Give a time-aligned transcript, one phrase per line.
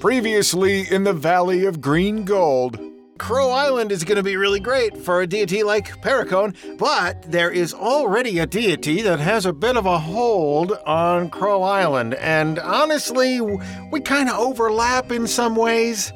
[0.00, 2.80] Previously in the Valley of Green Gold.
[3.18, 7.50] Crow Island is going to be really great for a deity like Paracone, but there
[7.50, 12.58] is already a deity that has a bit of a hold on Crow Island, and
[12.60, 16.14] honestly, we kind of overlap in some ways.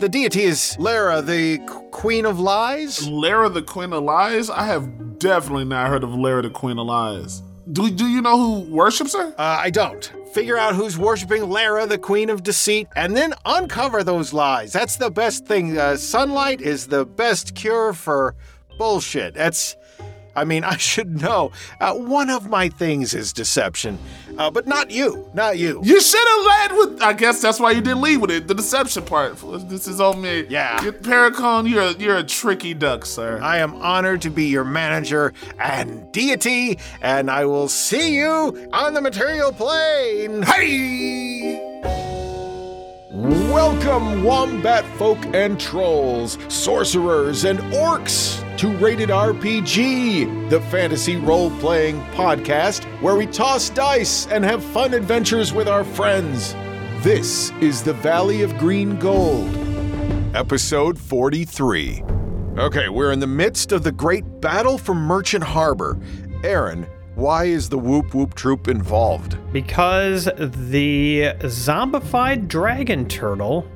[0.00, 1.58] The deity is Lara, the
[1.90, 3.06] Queen of Lies.
[3.06, 4.48] Lara the Queen of Lies?
[4.48, 7.42] I have definitely not heard of Lara the Queen of Lies.
[7.70, 9.34] Do, do you know who worships her?
[9.36, 10.12] Uh, I don't.
[10.32, 14.72] Figure out who's worshiping Lara, the Queen of Deceit, and then uncover those lies.
[14.72, 15.76] That's the best thing.
[15.76, 18.36] Uh, sunlight is the best cure for
[18.78, 19.34] bullshit.
[19.34, 19.76] That's.
[20.36, 21.50] I mean, I should know.
[21.80, 23.98] Uh, one of my things is deception,
[24.38, 25.28] uh, but not you.
[25.34, 25.80] Not you.
[25.82, 27.02] You should have led with.
[27.02, 28.48] I guess that's why you didn't lead with it.
[28.48, 29.36] The deception part.
[29.68, 30.46] This is on me.
[30.48, 30.82] Yeah.
[30.82, 33.40] You're, Paracone, you're a, you're a tricky duck, sir.
[33.42, 38.94] I am honored to be your manager and deity, and I will see you on
[38.94, 40.42] the material plane.
[40.42, 42.05] Hey!
[43.16, 52.02] Welcome, wombat folk and trolls, sorcerers and orcs, to Rated RPG, the fantasy role playing
[52.12, 56.52] podcast where we toss dice and have fun adventures with our friends.
[57.02, 59.48] This is the Valley of Green Gold,
[60.34, 62.02] episode 43.
[62.58, 65.98] Okay, we're in the midst of the great battle for Merchant Harbor.
[66.44, 66.86] Aaron,
[67.16, 69.38] why is the Whoop Whoop Troop involved?
[69.50, 73.66] Because the zombified dragon turtle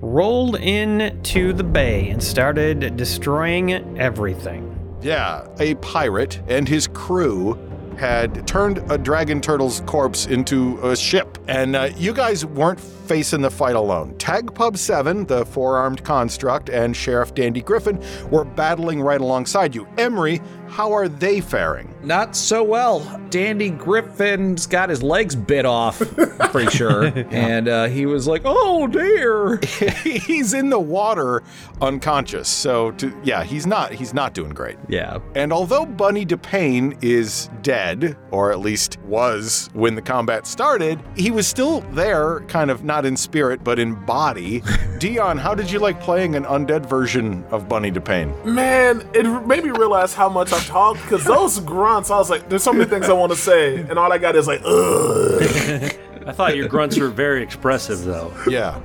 [0.00, 4.76] rolled into the bay and started destroying everything.
[5.00, 7.54] Yeah, a pirate and his crew
[8.00, 11.36] had turned a dragon turtle's corpse into a ship.
[11.48, 14.16] And uh, you guys weren't facing the fight alone.
[14.16, 19.74] Tag Pub 7, the four armed construct, and Sheriff Dandy Griffin were battling right alongside
[19.74, 19.86] you.
[19.98, 21.94] Emery, how are they faring?
[22.02, 23.20] Not so well.
[23.30, 27.00] Dandy Griffin's got his legs bit off, I'm pretty sure.
[27.30, 29.58] And uh, he was like, oh dear.
[30.02, 31.42] he's in the water
[31.80, 32.48] unconscious.
[32.48, 34.76] So to, yeah, he's not he's not doing great.
[34.88, 35.18] Yeah.
[35.34, 41.30] And although Bunny DePayne is dead, or at least was when the combat started, he
[41.30, 44.62] was still there, kind of not in spirit, but in body.
[44.98, 48.44] Dion, how did you like playing an undead version of Bunny DePayne?
[48.44, 52.62] Man, it made me realize how much I've because those grunts, I was like, there's
[52.62, 55.96] so many things I want to say, and all I got is like, ugh.
[56.26, 58.32] I thought your grunts were very expressive, though.
[58.48, 58.78] Yeah.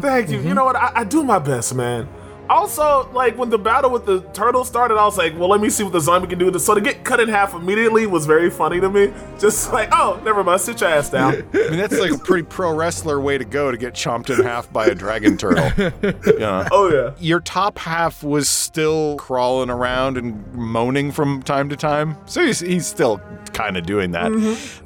[0.00, 0.40] Thank you.
[0.40, 0.76] You know what?
[0.76, 2.08] I, I do my best, man.
[2.52, 5.70] Also, like when the battle with the turtle started, I was like, well, let me
[5.70, 6.58] see what the zombie can do.
[6.58, 9.10] So to get cut in half immediately was very funny to me.
[9.38, 11.32] Just like, oh, never mind, sit your ass down.
[11.54, 14.44] I mean, that's like a pretty pro wrestler way to go to get chomped in
[14.44, 15.70] half by a dragon turtle.
[16.42, 16.68] Yeah.
[16.72, 17.14] oh yeah.
[17.20, 22.16] Your top half was still crawling around and moaning from time to time.
[22.26, 23.20] So he's, he's still
[23.52, 24.32] kind of doing that.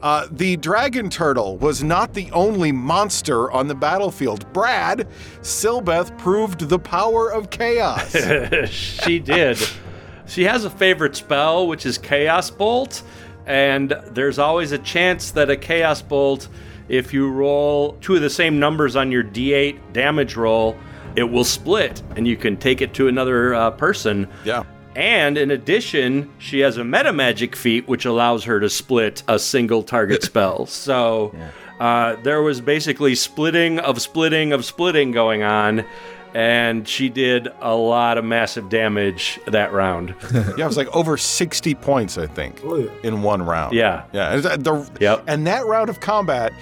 [0.03, 4.50] Uh, the dragon turtle was not the only monster on the battlefield.
[4.53, 5.09] Brad,
[5.41, 8.17] Silbeth proved the power of chaos.
[8.71, 9.59] she did.
[10.27, 13.03] She has a favorite spell, which is Chaos Bolt,
[13.47, 16.49] and there's always a chance that a Chaos Bolt,
[16.89, 20.77] if you roll two of the same numbers on your D8 damage roll,
[21.15, 24.28] it will split, and you can take it to another uh, person.
[24.45, 24.65] yeah.
[24.95, 29.39] And in addition, she has a meta magic feat which allows her to split a
[29.39, 30.65] single target spell.
[30.65, 31.37] So
[31.78, 35.84] uh, there was basically splitting of splitting of splitting going on,
[36.37, 40.15] and she did a lot of massive damage that round.
[40.59, 42.63] Yeah, it was like over 60 points, I think,
[43.03, 43.75] in one round.
[43.75, 44.05] Yeah.
[44.13, 44.35] Yeah.
[44.35, 45.25] and that- the- Yep.
[45.27, 46.53] And that round of combat,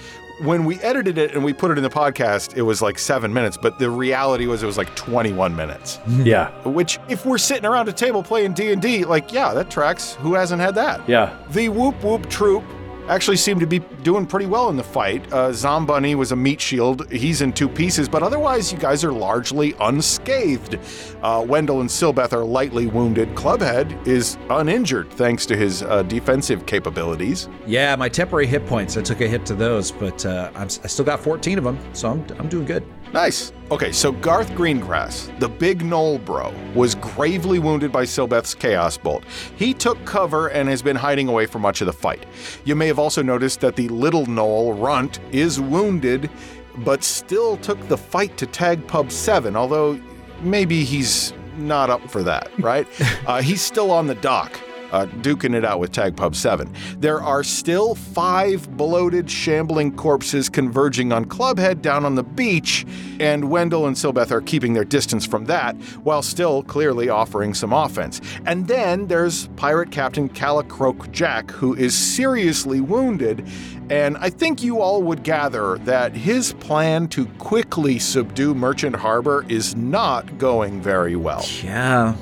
[0.41, 3.33] when we edited it and we put it in the podcast, it was like seven
[3.33, 5.99] minutes, but the reality was it was like 21 minutes.
[6.07, 10.13] yeah, Which, if we're sitting around a table playing D&D, like, yeah, that tracks.
[10.15, 11.07] Who hasn't had that?
[11.09, 11.37] yeah.
[11.51, 12.63] The Whoop Whoop troop
[13.07, 15.25] actually seemed to be doing pretty well in the fight.
[15.31, 17.09] Uh, Zombunny was a meat shield.
[17.11, 20.79] He's in two pieces, but otherwise, you guys are largely unscathed.
[21.21, 23.29] Uh, Wendell and Silbeth are lightly wounded.
[23.35, 27.49] Clubhead is uninjured thanks to his uh, defensive capabilities.
[27.65, 30.87] Yeah, my temporary hit points, I took a hit to those, but uh, I'm, I
[30.87, 32.83] still got 14 of them, so I'm, I'm doing good.
[33.13, 33.53] Nice.
[33.71, 39.23] Okay, so Garth Greengrass, the big gnoll bro, was gravely wounded by Silbeth's Chaos Bolt.
[39.55, 42.25] He took cover and has been hiding away for much of the fight.
[42.65, 46.29] You may have also noticed that the little gnoll runt is wounded,
[46.77, 49.99] but still took the fight to Tag Pub 7, although
[50.41, 52.87] maybe he's not up for that, right?
[53.27, 54.59] uh, he's still on the dock.
[54.91, 56.71] Uh, duking it out with Tagpub 7.
[56.99, 62.85] There are still five bloated, shambling corpses converging on Clubhead down on the beach,
[63.19, 67.73] and Wendell and Silbeth are keeping their distance from that while still clearly offering some
[67.73, 68.21] offense.
[68.45, 73.47] And then there's Pirate Captain Calicroak Jack, who is seriously wounded.
[73.89, 79.45] And I think you all would gather that his plan to quickly subdue Merchant Harbor
[79.47, 81.45] is not going very well.
[81.63, 82.15] Yeah.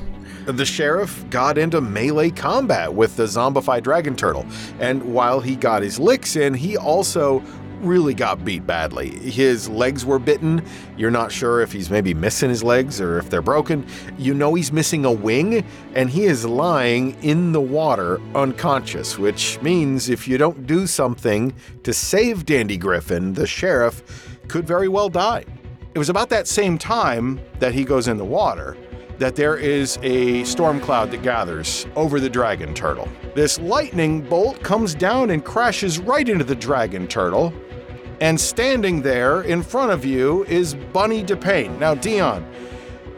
[0.45, 4.45] The sheriff got into melee combat with the zombified dragon turtle,
[4.77, 7.41] and while he got his licks in, he also
[7.79, 9.09] really got beat badly.
[9.09, 10.65] His legs were bitten.
[10.97, 13.85] You're not sure if he's maybe missing his legs or if they're broken.
[14.17, 19.61] You know he's missing a wing, and he is lying in the water unconscious, which
[19.61, 21.53] means if you don't do something
[21.83, 25.45] to save Dandy Griffin, the sheriff could very well die.
[25.93, 28.75] It was about that same time that he goes in the water
[29.23, 33.07] that there is a storm cloud that gathers over the dragon turtle.
[33.35, 37.53] This lightning bolt comes down and crashes right into the dragon turtle.
[38.19, 41.79] And standing there in front of you is Bunny DePayne.
[41.79, 42.45] Now, Dion,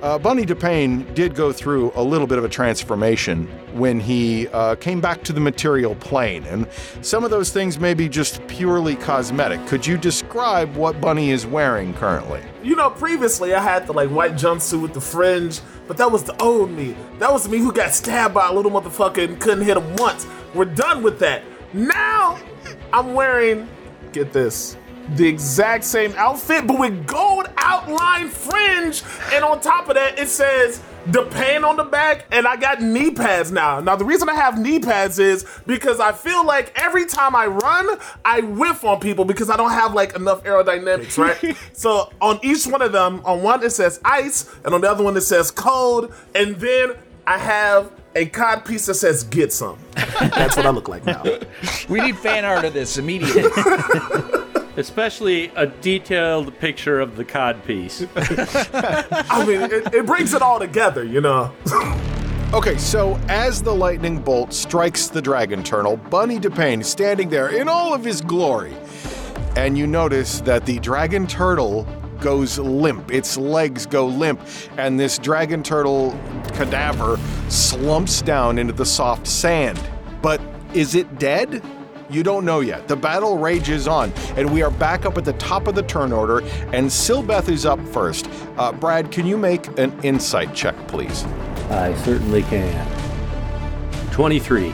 [0.03, 4.75] uh, Bunny DePayne did go through a little bit of a transformation when he uh,
[4.75, 6.65] came back to the material plane, and
[7.01, 9.65] some of those things may be just purely cosmetic.
[9.67, 12.41] Could you describe what Bunny is wearing currently?
[12.63, 16.23] You know, previously I had the like white jumpsuit with the fringe, but that was
[16.23, 16.95] the old me.
[17.19, 20.25] That was me who got stabbed by a little motherfucker and couldn't hit him once.
[20.53, 21.43] We're done with that.
[21.73, 22.39] Now
[22.93, 23.67] I'm wearing,
[24.13, 24.77] get this,
[25.15, 30.29] the exact same outfit, but with gold outline fringe, and on top of that it
[30.29, 33.79] says the pain on the back, and I got knee pads now.
[33.79, 37.45] Now, the reason I have knee pads is because I feel like every time I
[37.45, 41.55] run, I whiff on people because I don't have like enough aerodynamics, right?
[41.73, 45.03] so on each one of them, on one it says ice, and on the other
[45.03, 46.93] one it says cold, and then
[47.27, 49.77] I have a cod piece that says get some.
[49.95, 51.23] That's what I look like now.
[51.89, 53.43] We need fan art of this immediately.
[54.77, 58.05] Especially a detailed picture of the cod piece.
[58.15, 61.53] I mean, it, it brings it all together, you know?
[62.53, 67.49] Okay, so as the lightning bolt strikes the dragon turtle, Bunny DePayne is standing there
[67.49, 68.73] in all of his glory.
[69.57, 71.85] And you notice that the dragon turtle
[72.21, 73.11] goes limp.
[73.11, 74.39] Its legs go limp,
[74.77, 76.17] and this dragon turtle
[76.53, 77.19] cadaver
[77.49, 79.79] slumps down into the soft sand.
[80.21, 80.39] But
[80.73, 81.61] is it dead?
[82.09, 82.87] You don't know yet.
[82.87, 86.11] The battle rages on, and we are back up at the top of the turn
[86.11, 86.39] order,
[86.71, 88.29] and Silbeth is up first.
[88.57, 91.23] Uh, Brad, can you make an insight check, please?
[91.69, 92.87] I certainly can.
[94.11, 94.71] 23.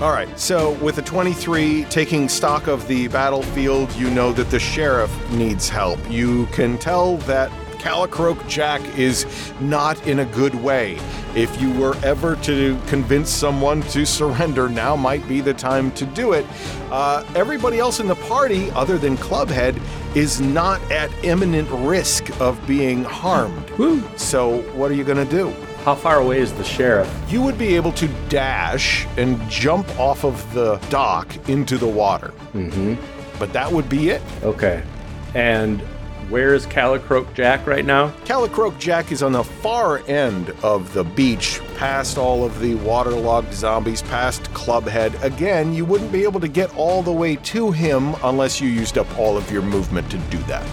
[0.00, 4.58] All right, so with a 23, taking stock of the battlefield, you know that the
[4.58, 6.00] sheriff needs help.
[6.10, 7.52] You can tell that
[7.82, 9.26] Calicroak Jack is
[9.60, 11.00] not in a good way.
[11.34, 16.06] If you were ever to convince someone to surrender, now might be the time to
[16.06, 16.46] do it.
[16.92, 19.80] Uh, everybody else in the party, other than Clubhead,
[20.14, 23.68] is not at imminent risk of being harmed.
[23.70, 24.00] Woo.
[24.16, 25.50] So, what are you going to do?
[25.84, 27.12] How far away is the sheriff?
[27.28, 32.32] You would be able to dash and jump off of the dock into the water.
[32.54, 32.94] Mm-hmm.
[33.40, 34.22] But that would be it.
[34.44, 34.84] Okay.
[35.34, 35.82] And
[36.32, 38.08] where is Calicroak Jack right now?
[38.24, 43.52] Calicroak Jack is on the far end of the beach, past all of the waterlogged
[43.52, 45.22] zombies, past Clubhead.
[45.22, 48.96] Again, you wouldn't be able to get all the way to him unless you used
[48.96, 50.66] up all of your movement to do that.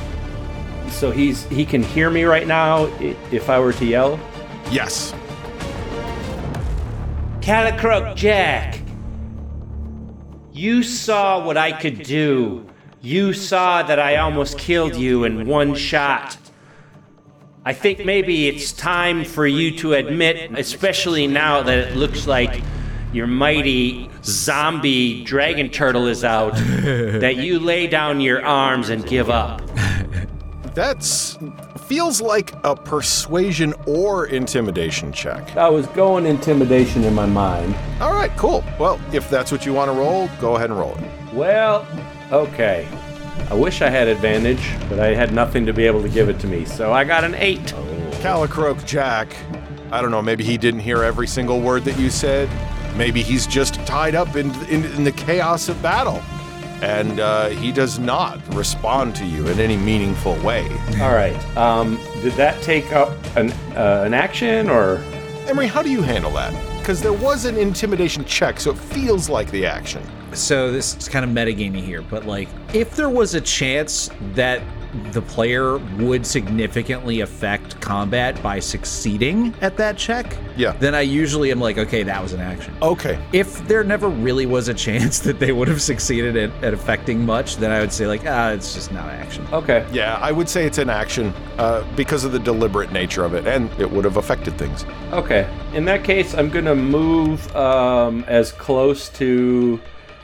[0.91, 2.85] So he's he can hear me right now
[3.29, 4.17] if I were to yell?
[4.71, 5.13] Yes.
[7.41, 8.79] Calicroak Jack,
[10.53, 12.65] you saw what I could do.
[13.01, 16.37] You saw that I almost killed you in one shot.
[17.63, 22.61] I think maybe it's time for you to admit, especially now that it looks like
[23.13, 29.29] your mighty zombie dragon turtle is out, that you lay down your arms and give
[29.29, 29.61] up.
[30.73, 31.37] That's
[31.89, 35.57] feels like a persuasion or intimidation check.
[35.57, 37.75] I was going intimidation in my mind.
[37.99, 38.63] All right, cool.
[38.79, 41.33] Well, if that's what you want to roll, go ahead and roll it.
[41.33, 41.87] Well,
[42.31, 42.87] okay.
[43.49, 46.39] I wish I had advantage, but I had nothing to be able to give it
[46.41, 46.65] to me.
[46.65, 47.59] So I got an 8.
[48.21, 49.35] Calicroak Jack,
[49.91, 52.49] I don't know, maybe he didn't hear every single word that you said.
[52.95, 56.21] Maybe he's just tied up in, in, in the chaos of battle.
[56.81, 60.69] And uh, he does not respond to you in any meaningful way.
[61.01, 61.35] All right.
[61.57, 64.97] Um, did that take up an, uh, an action or?
[65.47, 66.53] Emery, how do you handle that?
[66.77, 70.03] Because there was an intimidation check, so it feels like the action.
[70.33, 74.61] So this is kind of metagaming here, but like, if there was a chance that
[75.11, 80.71] the player would significantly affect combat by succeeding at that check, Yeah.
[80.79, 82.75] then I usually am like, okay, that was an action.
[82.81, 83.19] Okay.
[83.31, 87.23] If there never really was a chance that they would have succeeded at, at affecting
[87.23, 89.45] much, then I would say like, ah, it's just not action.
[89.53, 89.85] Okay.
[89.91, 93.45] Yeah, I would say it's an action uh, because of the deliberate nature of it,
[93.45, 94.85] and it would have affected things.
[95.11, 95.47] Okay.
[95.75, 99.79] In that case, I'm gonna move um, as close to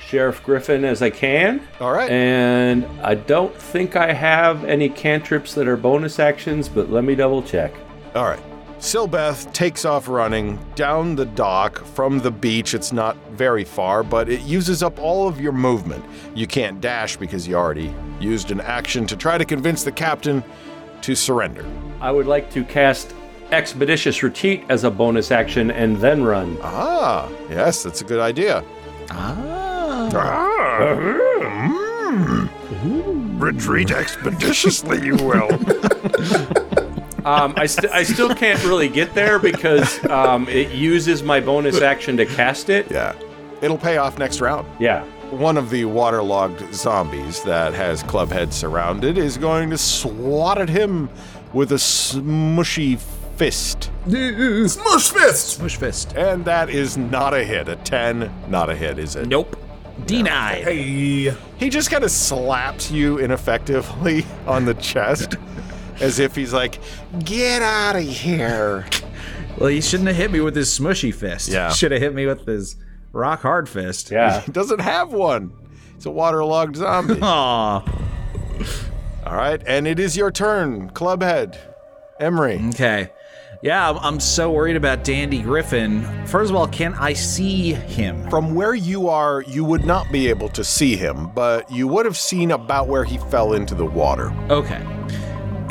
[0.06, 1.68] Sheriff Griffin as I can.
[1.80, 2.10] All right.
[2.10, 7.16] And I don't think I have any cantrips that are bonus actions, but let me
[7.16, 7.74] double check.
[8.14, 8.40] All right.
[8.78, 12.74] Silbeth takes off running down the dock from the beach.
[12.74, 16.06] It's not very far, but it uses up all of your movement.
[16.36, 20.44] You can't dash because you already used an action to try to convince the captain
[21.02, 21.66] to surrender.
[22.00, 23.16] I would like to cast
[23.52, 26.58] Expeditious Retreat as a bonus action and then run.
[26.62, 28.64] Ah, yes, that's a good idea.
[29.10, 29.65] Ah.
[30.22, 32.50] Mm.
[33.42, 35.50] Retreat expeditiously, you will.
[37.26, 41.82] Um, I, st- I still can't really get there because um, it uses my bonus
[41.82, 42.92] action to cast it.
[42.92, 43.16] yeah.
[43.64, 44.68] It'll pay off next round.
[44.80, 45.04] Yeah.
[45.32, 51.10] One of the waterlogged zombies that has Clubhead surrounded is going to swat at him
[51.52, 53.00] with a smushy
[53.38, 53.90] fist.
[54.08, 55.60] Smush fist.
[55.60, 56.14] Push fist.
[56.16, 57.68] And that is not a hit.
[57.70, 59.28] A 10, not a hit, is it?
[59.28, 59.58] Nope.
[60.06, 60.64] Denied.
[60.64, 61.34] Hey.
[61.58, 65.36] He just kind of slaps you ineffectively on the chest
[66.00, 66.80] as if he's like,
[67.24, 68.86] get out of here.
[69.58, 71.48] Well, he shouldn't have hit me with his smushy fist.
[71.50, 71.70] Yeah.
[71.70, 72.76] Should have hit me with his
[73.14, 74.12] rock hard fist.
[74.12, 74.42] Yeah.
[74.42, 75.54] He doesn't have one.
[75.96, 77.20] It's a waterlogged zombie.
[77.22, 78.02] Aw.
[79.26, 81.58] All right, and it is your turn, Clubhead.
[82.20, 82.62] Emery.
[82.70, 83.10] Okay.
[83.66, 86.04] Yeah, I'm, so worried about Dandy Griffin.
[86.28, 88.30] First of all, can I see him?
[88.30, 92.06] From where you are, you would not be able to see him, but you would
[92.06, 94.32] have seen about where he fell into the water.
[94.52, 94.86] Okay.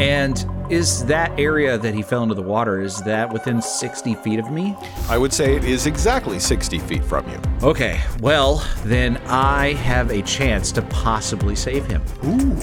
[0.01, 4.41] And is that area that he fell into the water, is that within 60 feet
[4.41, 4.77] of me?
[5.09, 7.39] I would say it is exactly 60 feet from you.
[7.63, 12.03] Okay, well, then I have a chance to possibly save him.
[12.25, 12.57] Ooh.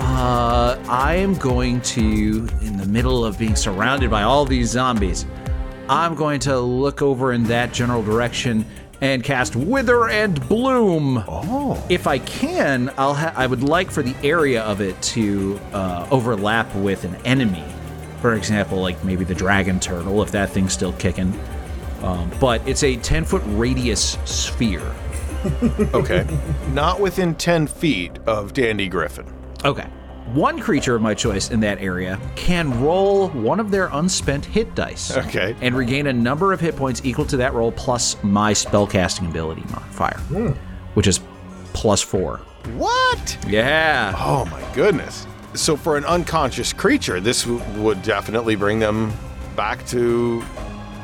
[0.00, 2.48] Uh, I am going to,
[2.86, 5.26] the middle of being surrounded by all these zombies,
[5.88, 8.64] I'm going to look over in that general direction
[9.00, 11.22] and cast Wither and Bloom.
[11.28, 11.84] Oh.
[11.88, 16.06] If I can, I'll ha- I would like for the area of it to uh,
[16.10, 17.64] overlap with an enemy.
[18.20, 21.38] For example, like maybe the dragon turtle, if that thing's still kicking.
[22.02, 24.94] Um, but it's a 10 foot radius sphere.
[25.94, 26.26] Okay.
[26.72, 29.26] not within 10 feet of Dandy Griffin.
[29.64, 29.86] Okay.
[30.32, 34.74] One creature of my choice in that area can roll one of their unspent hit
[34.74, 35.16] dice.
[35.16, 35.54] Okay.
[35.60, 39.62] And regain a number of hit points equal to that roll plus my spellcasting ability
[39.70, 40.50] modifier, hmm.
[40.94, 41.20] which is
[41.72, 42.38] plus four.
[42.74, 43.38] What?
[43.46, 44.14] Yeah.
[44.18, 45.26] Oh my goodness.
[45.54, 49.12] So, for an unconscious creature, this w- would definitely bring them
[49.54, 50.42] back to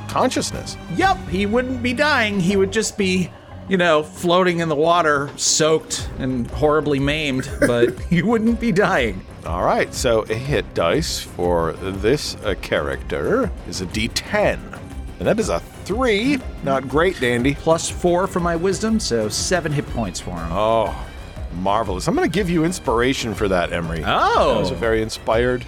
[0.08, 0.76] consciousness.
[0.94, 2.38] Yep, he wouldn't be dying.
[2.38, 3.30] He would just be,
[3.68, 9.24] you know, floating in the water, soaked and horribly maimed, but you wouldn't be dying.
[9.46, 14.78] All right, so a hit dice for this uh, character is a d10.
[15.18, 16.38] And that is a three.
[16.62, 17.54] Not great, Dandy.
[17.54, 20.48] Plus four for my wisdom, so seven hit points for him.
[20.50, 21.06] Oh,
[21.54, 22.08] marvelous.
[22.08, 24.02] I'm going to give you inspiration for that, Emery.
[24.04, 24.54] Oh.
[24.54, 25.64] That was a very inspired,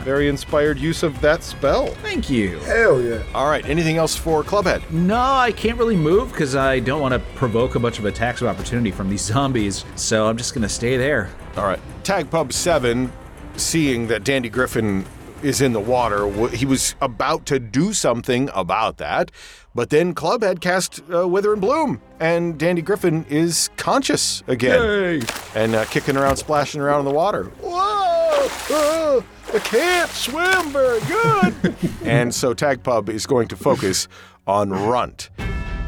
[0.00, 1.86] very inspired use of that spell.
[2.02, 2.58] Thank you.
[2.60, 3.22] Hell yeah.
[3.34, 4.88] All right, anything else for Clubhead?
[4.90, 8.40] No, I can't really move because I don't want to provoke a bunch of attacks
[8.42, 11.30] of opportunity from these zombies, so I'm just gonna stay there.
[11.56, 11.80] All right.
[12.04, 13.12] Tag Pub 7,
[13.56, 15.04] seeing that Dandy Griffin
[15.42, 19.30] is in the water, he was about to do something about that,
[19.74, 25.22] but then Clubhead cast uh, Wither and Bloom, and Dandy Griffin is conscious again.
[25.54, 27.44] And uh, kicking around, splashing around in the water.
[27.60, 28.48] Whoa!
[28.68, 29.24] Oh,
[29.54, 31.76] I can't swim very good.
[32.04, 34.08] and so Tag Pub is going to focus
[34.46, 35.30] on Runt.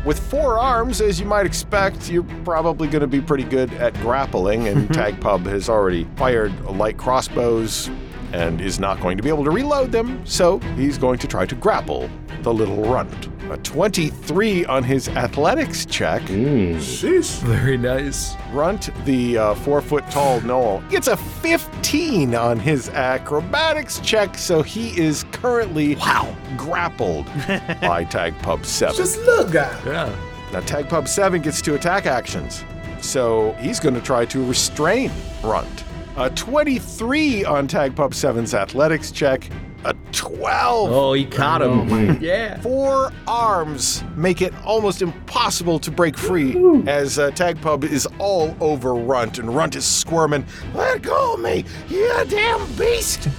[0.04, 3.94] With four arms, as you might expect, you're probably going to be pretty good at
[3.94, 7.90] grappling, and Tag Pub has already fired light crossbows
[8.32, 11.44] and is not going to be able to reload them, so he's going to try
[11.46, 12.08] to grapple
[12.42, 13.28] the little runt.
[13.50, 16.20] A 23 on his athletics check.
[16.22, 17.40] Sheesh.
[17.40, 18.34] Very nice.
[18.52, 24.60] Runt, the uh, four foot tall gnoll, gets a 15 on his acrobatics check, so
[24.60, 27.24] he is currently wow grappled
[27.80, 28.94] by Tag Pub 7.
[28.94, 29.80] Just look, guy.
[29.86, 30.14] Yeah.
[30.52, 32.64] Now, Tag Pub 7 gets two attack actions.
[33.00, 35.10] So he's going to try to restrain
[35.42, 35.84] Runt.
[36.18, 39.48] A 23 on Tag Pub 7's athletics check
[39.84, 40.90] A 12.
[40.90, 42.18] Oh, he caught him.
[42.20, 42.60] yeah.
[42.60, 46.56] Four arms make it almost impossible to break free
[46.88, 50.44] as uh, Tagpub is all over Runt, and Runt is squirming.
[50.74, 53.28] Let go of me, you damn beast!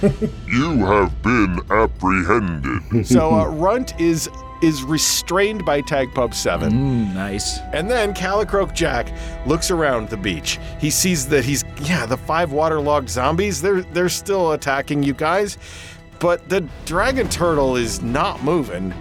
[0.50, 3.06] You have been apprehended.
[3.06, 4.28] so uh, Runt is
[4.62, 6.72] is restrained by Tagpub 7.
[6.72, 7.58] Mm, nice.
[7.72, 9.10] And then Calicroak Jack
[9.46, 10.58] looks around the beach.
[10.78, 15.56] He sees that he's yeah, the five waterlogged zombies, they're they're still attacking you guys.
[16.20, 18.94] But the dragon turtle is not moving.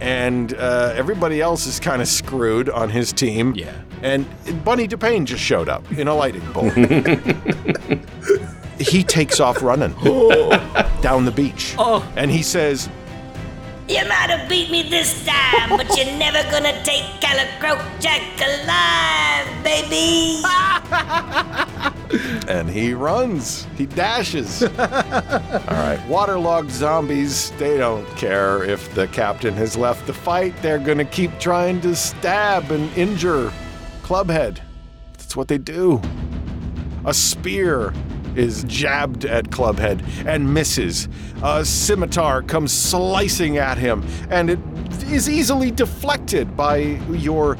[0.00, 3.54] And uh, everybody else is kind of screwed on his team.
[3.54, 3.80] Yeah.
[4.02, 4.26] And
[4.62, 6.74] Bunny DePayne just showed up in a lighting bolt.
[8.78, 9.92] he takes off running
[11.00, 11.74] down the beach.
[11.78, 12.06] Oh.
[12.14, 12.90] And he says,
[13.88, 19.62] You might have beat me this time, but you're never gonna take Calicroak Jack alive,
[19.62, 20.42] baby!
[22.48, 23.66] and he runs.
[23.76, 24.62] He dashes.
[24.62, 26.00] All right.
[26.08, 30.54] Waterlogged zombies, they don't care if the captain has left the fight.
[30.62, 33.52] They're going to keep trying to stab and injure
[34.02, 34.60] Clubhead.
[35.12, 36.00] That's what they do.
[37.04, 37.92] A spear
[38.36, 41.08] is jabbed at Clubhead and misses.
[41.42, 44.58] A scimitar comes slicing at him, and it
[45.04, 47.56] is easily deflected by your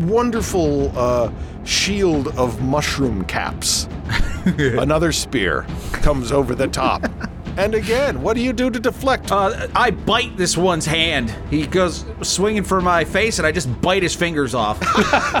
[0.00, 1.30] wonderful uh,
[1.64, 3.88] shield of mushroom caps.
[4.58, 7.04] Another spear comes over the top.
[7.56, 9.30] And again, what do you do to deflect?
[9.30, 11.32] Uh, I bite this one's hand.
[11.50, 14.82] He goes swinging for my face, and I just bite his fingers off,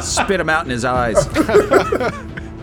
[0.00, 1.26] spit him out in his eyes.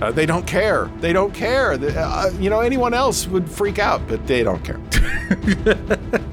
[0.02, 0.90] Uh, they don't care.
[1.00, 1.78] They don't care.
[1.78, 4.80] The- uh, you know, anyone else would freak out, but they don't care.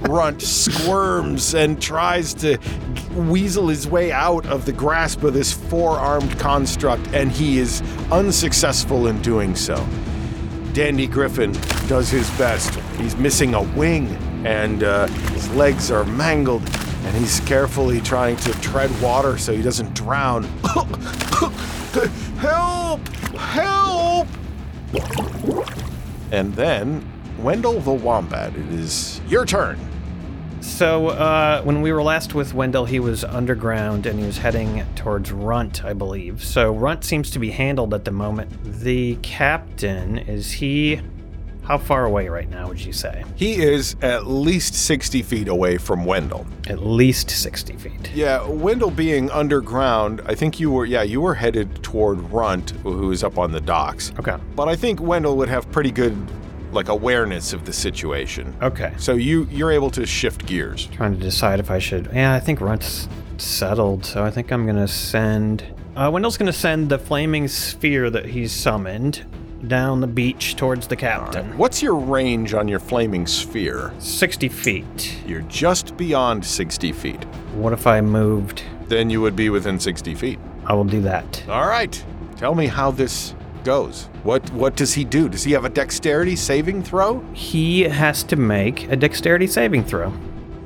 [0.09, 2.57] Runt squirms and tries to
[3.15, 7.83] weasel his way out of the grasp of this four armed construct, and he is
[8.11, 9.87] unsuccessful in doing so.
[10.73, 11.53] Dandy Griffin
[11.89, 12.75] does his best.
[12.99, 14.07] He's missing a wing,
[14.47, 16.63] and uh, his legs are mangled,
[17.05, 20.49] and he's carefully trying to tread water so he doesn't drown.
[22.39, 23.09] Help!
[23.35, 24.29] Help!
[26.31, 27.05] And then,
[27.39, 29.79] Wendell the Wombat, it is your turn.
[30.61, 34.85] So, uh, when we were last with Wendell, he was underground and he was heading
[34.97, 36.45] towards Runt, I believe.
[36.45, 38.51] So, Runt seems to be handled at the moment.
[38.65, 41.01] The captain, is he.
[41.69, 43.25] How far away right now, would you say?
[43.37, 46.47] He is at least 60 feet away from Wendell.
[46.67, 48.11] At least 60 feet.
[48.15, 53.13] Yeah, Wendell being underground, I think you were, yeah, you were headed toward Runt, who
[53.13, 54.13] is up on the docks.
[54.19, 54.39] Okay.
[54.57, 56.17] But I think Wendell would have pretty good,
[56.73, 58.57] like, awareness of the situation.
[58.63, 58.95] Okay.
[58.97, 60.87] So you, you're able to shift gears.
[60.87, 62.09] Trying to decide if I should.
[62.15, 65.65] Yeah, I think Runt's settled, so I think I'm gonna send.
[65.95, 69.27] Uh, Wendell's gonna send the flaming sphere that he's summoned
[69.67, 71.57] down the beach towards the captain.
[71.59, 73.93] What's your range on your flaming sphere?
[73.99, 75.19] 60 feet.
[75.27, 77.25] You're just beyond 60 feet.
[77.55, 78.63] What if I moved?
[78.87, 80.39] Then you would be within 60 feet.
[80.65, 81.45] I will do that.
[81.49, 82.05] All right.
[82.37, 84.05] Tell me how this goes.
[84.23, 85.29] What what does he do?
[85.29, 87.21] Does he have a dexterity saving throw?
[87.33, 90.13] He has to make a dexterity saving throw.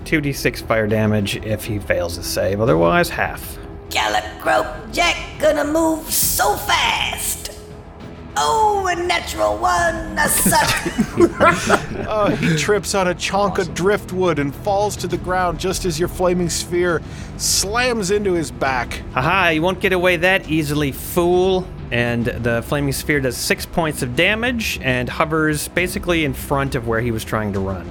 [0.05, 3.59] 2d6 fire damage if he fails his save, otherwise, half.
[3.88, 7.41] Calicroak Jack gonna move so fast!
[8.37, 12.09] Oh, a natural one, a suck!
[12.09, 15.99] Uh, he trips on a chunk of driftwood and falls to the ground just as
[15.99, 17.03] your flaming sphere
[17.37, 19.03] slams into his back.
[19.12, 21.66] Haha, you won't get away that easily, fool.
[21.90, 26.88] And the flaming sphere does six points of damage and hovers basically in front of
[26.88, 27.87] where he was trying to run.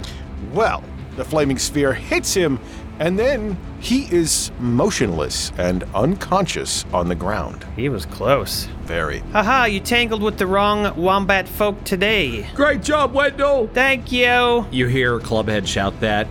[0.53, 0.83] Well,
[1.17, 2.59] the flaming sphere hits him,
[3.01, 7.65] and then he is motionless and unconscious on the ground.
[7.75, 8.65] He was close.
[8.83, 9.19] Very.
[9.31, 12.47] Haha, you tangled with the wrong wombat folk today.
[12.53, 13.67] Great job, Wendell!
[13.69, 14.67] Thank you.
[14.69, 16.27] You hear Clubhead shout that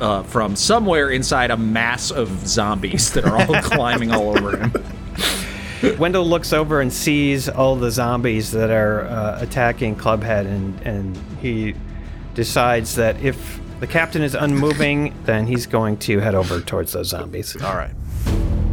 [0.00, 4.72] uh, from somewhere inside a mass of zombies that are all climbing all over him.
[5.98, 11.18] Wendell looks over and sees all the zombies that are uh, attacking Clubhead, and, and
[11.42, 11.74] he
[12.34, 17.08] decides that if the captain is unmoving, then he's going to head over towards those
[17.08, 17.60] zombies.
[17.62, 17.92] All right.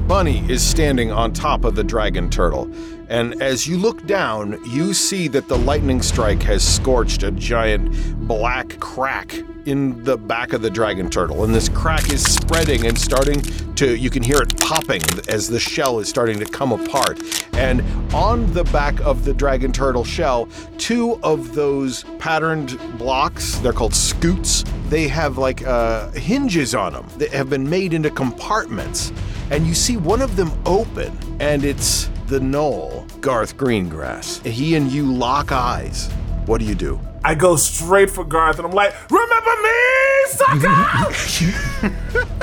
[0.08, 2.72] Bunny is standing on top of the dragon turtle,
[3.10, 7.91] and as you look down, you see that the lightning strike has scorched a giant
[8.28, 9.34] black crack
[9.65, 13.41] in the back of the dragon turtle, and this crack is spreading and starting
[13.74, 17.20] to, you can hear it popping as the shell is starting to come apart.
[17.56, 17.82] And
[18.13, 23.96] on the back of the dragon turtle shell, two of those patterned blocks, they're called
[23.96, 29.12] scutes, they have like uh, hinges on them that have been made into compartments
[29.52, 34.46] and you see one of them open, and it's the gnoll, Garth Greengrass.
[34.46, 36.10] He and you lock eyes.
[36.46, 37.00] What do you do?
[37.24, 40.68] I go straight for Garth and I'm like, remember me, sucker?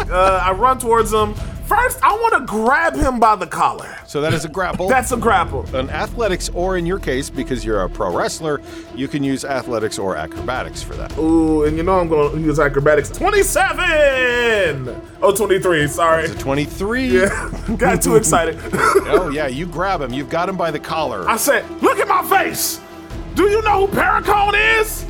[0.13, 1.35] uh, I run towards him.
[1.73, 3.97] First, I want to grab him by the collar.
[4.07, 4.89] So that is a grapple.
[4.89, 5.65] That's a grapple.
[5.75, 8.61] an athletics, or in your case, because you're a pro wrestler,
[8.95, 11.17] you can use athletics or acrobatics for that.
[11.17, 13.09] Ooh, and you know I'm going to use acrobatics.
[13.09, 15.01] 27!
[15.23, 16.25] Oh, 23, sorry.
[16.25, 17.07] It's a 23.
[17.07, 18.59] Yeah, got too excited.
[19.15, 20.13] Oh, yeah, you grab him.
[20.13, 21.29] You've got him by the collar.
[21.29, 22.82] I said, look at my face!
[23.35, 25.05] Do you know who Paracone is?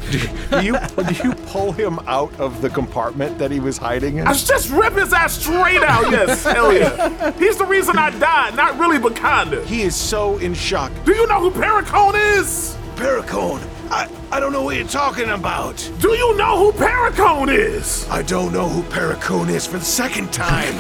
[0.51, 4.27] Do you, do you pull him out of the compartment that he was hiding in?
[4.29, 7.33] I just rip his ass straight out, yes, hell yeah.
[7.39, 9.65] He's the reason I died, not really, but kinda.
[9.65, 10.93] He is so in shock.
[11.05, 12.77] Do you know who Paracone is?
[12.97, 15.77] Paracone, I, I don't know what you're talking about.
[16.01, 18.07] Do you know who Paracone is?
[18.11, 20.75] I don't know who Paracone is for the second time.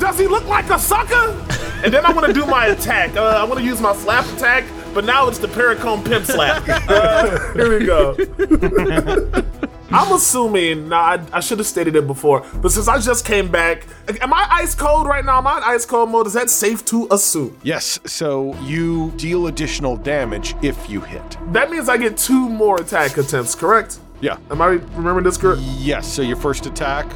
[0.00, 1.38] Does he look like a sucker?
[1.84, 3.14] And then I want to do my attack.
[3.14, 6.64] Uh, I want to use my slap attack, but now it's the Paracone pimp slap.
[6.94, 8.16] Uh, here we go.
[9.90, 13.50] I'm assuming, now I, I should have stated it before, but since I just came
[13.50, 13.86] back,
[14.20, 15.38] am I ice cold right now?
[15.38, 16.26] Am I in ice cold mode?
[16.26, 17.56] Is that safe to assume?
[17.62, 21.36] Yes, so you deal additional damage if you hit.
[21.52, 24.00] That means I get two more attack attempts, correct?
[24.20, 24.38] Yeah.
[24.50, 25.60] Am I remembering this correct?
[25.62, 27.06] Yes, so your first attack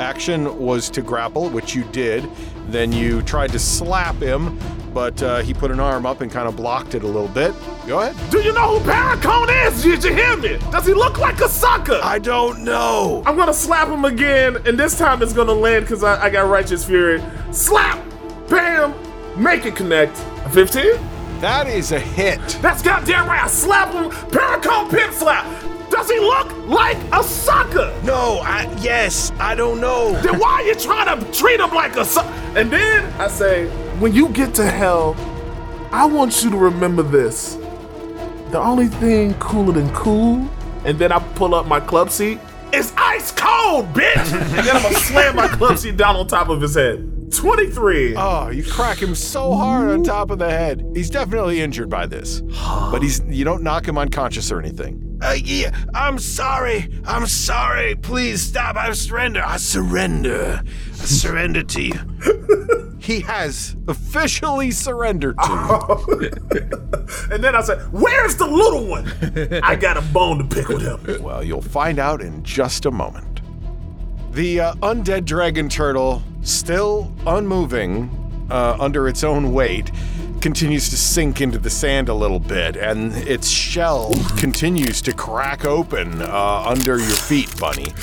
[0.00, 2.28] action was to grapple, which you did.
[2.68, 4.58] Then you tried to slap him,
[4.92, 7.54] but uh, he put an arm up and kind of blocked it a little bit.
[7.86, 8.30] Go ahead.
[8.30, 9.82] Do you know who Paracone is?
[9.82, 10.58] Did you hear me?
[10.70, 12.00] Does he look like a sucker?
[12.02, 13.22] I don't know.
[13.26, 16.48] I'm gonna slap him again, and this time it's gonna land because I, I got
[16.48, 17.22] Righteous Fury.
[17.52, 18.02] Slap!
[18.48, 18.94] Bam!
[19.36, 20.16] Make it connect.
[20.52, 20.84] 15?
[21.40, 22.40] That is a hit.
[22.62, 23.42] That's goddamn right.
[23.42, 24.10] I slap him.
[24.30, 25.44] Paracone pimp slap.
[25.94, 27.96] Does he look like a sucker?
[28.02, 30.20] No, I yes, I don't know.
[30.22, 32.28] Then why are you trying to treat him like a sucker?
[32.58, 33.68] And then I say,
[34.00, 35.14] when you get to hell,
[35.92, 37.54] I want you to remember this.
[38.50, 40.50] The only thing cooler than cool,
[40.84, 42.40] and then I pull up my club seat,
[42.72, 44.16] is ice cold, bitch!
[44.32, 47.08] and then I'm gonna slam my club seat down on top of his head.
[47.30, 48.16] 23.
[48.16, 50.84] Oh, you crack him so hard on top of the head.
[50.92, 52.40] He's definitely injured by this.
[52.90, 55.03] but he's you don't knock him unconscious or anything.
[55.20, 56.88] Uh, yeah, I'm sorry.
[57.04, 57.94] I'm sorry.
[57.96, 58.76] Please stop.
[58.76, 59.42] I surrender.
[59.44, 60.60] I surrender.
[60.64, 62.96] I surrender to you.
[62.98, 66.30] he has officially surrendered to you.
[67.30, 69.12] and then I said, Where's the little one?
[69.62, 71.22] I got a bone to pick with him.
[71.22, 73.40] Well, you'll find out in just a moment.
[74.32, 78.10] The uh, undead dragon turtle, still unmoving
[78.50, 79.90] uh, under its own weight,
[80.44, 85.64] continues to sink into the sand a little bit, and its shell continues to crack
[85.64, 87.94] open uh, under your feet, Bunny.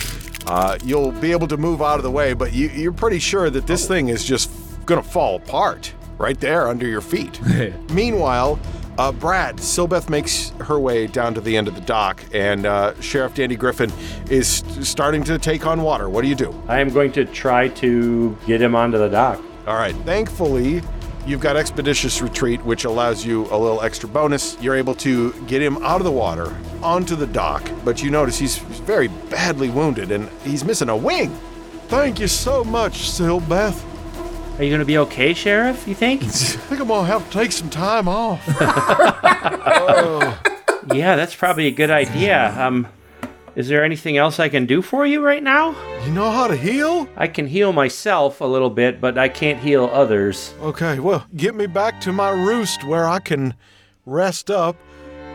[0.48, 3.52] Uh, you'll be able to move out of the way, but you, you're pretty sure
[3.52, 4.50] that this thing is just
[4.88, 7.40] gonna fall apart right there under your feet.
[7.92, 8.60] Meanwhile,
[8.98, 13.00] uh, Brad, Silbeth makes her way down to the end of the dock, and uh,
[13.02, 13.94] Sheriff Dandy Griffin
[14.32, 16.10] is st- starting to take on water.
[16.10, 16.60] What do you do?
[16.68, 19.40] I am going to try to get him onto the dock.
[19.68, 19.96] All right.
[19.98, 20.82] Thankfully,
[21.26, 24.58] you've got Expeditious Retreat, which allows you a little extra bonus.
[24.62, 28.38] You're able to get him out of the water onto the dock, but you notice
[28.38, 31.30] he's very badly wounded and he's missing a wing.
[31.88, 33.84] Thank you so much, Silbeth.
[34.58, 35.88] Are you gonna be okay, Sheriff?
[35.88, 36.24] You think?
[36.24, 38.46] I think I'm gonna have to take some time off.
[40.94, 42.54] yeah, that's probably a good idea.
[42.60, 42.88] Um,
[43.56, 45.76] is there anything else I can do for you right now?
[46.06, 47.08] You know how to heal?
[47.18, 50.54] I can heal myself a little bit, but I can't heal others.
[50.62, 53.56] Okay, well, get me back to my roost where I can
[54.06, 54.78] rest up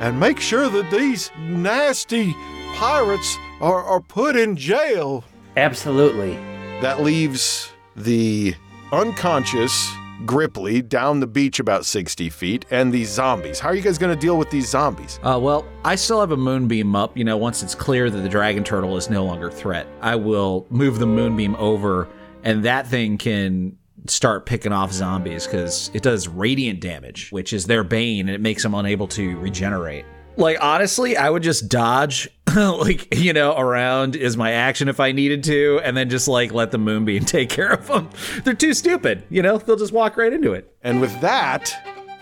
[0.00, 2.34] and make sure that these nasty
[2.74, 5.24] pirates are, are put in jail.
[5.56, 6.34] Absolutely.
[6.80, 8.54] That leaves the
[8.92, 9.90] unconscious
[10.24, 13.58] Grippli down the beach about 60 feet and these zombies.
[13.58, 15.20] How are you guys going to deal with these zombies?
[15.22, 17.16] Uh, well, I still have a moonbeam up.
[17.16, 20.16] You know, once it's clear that the dragon turtle is no longer a threat, I
[20.16, 22.08] will move the moonbeam over,
[22.42, 23.76] and that thing can
[24.06, 28.40] start picking off zombies because it does radiant damage, which is their bane, and it
[28.40, 30.04] makes them unable to regenerate.
[30.36, 35.12] Like honestly, I would just dodge, like you know, around is my action if I
[35.12, 38.10] needed to, and then just like let the moonbeam take care of them.
[38.44, 39.58] They're too stupid, you know.
[39.58, 40.72] They'll just walk right into it.
[40.82, 41.74] And with that,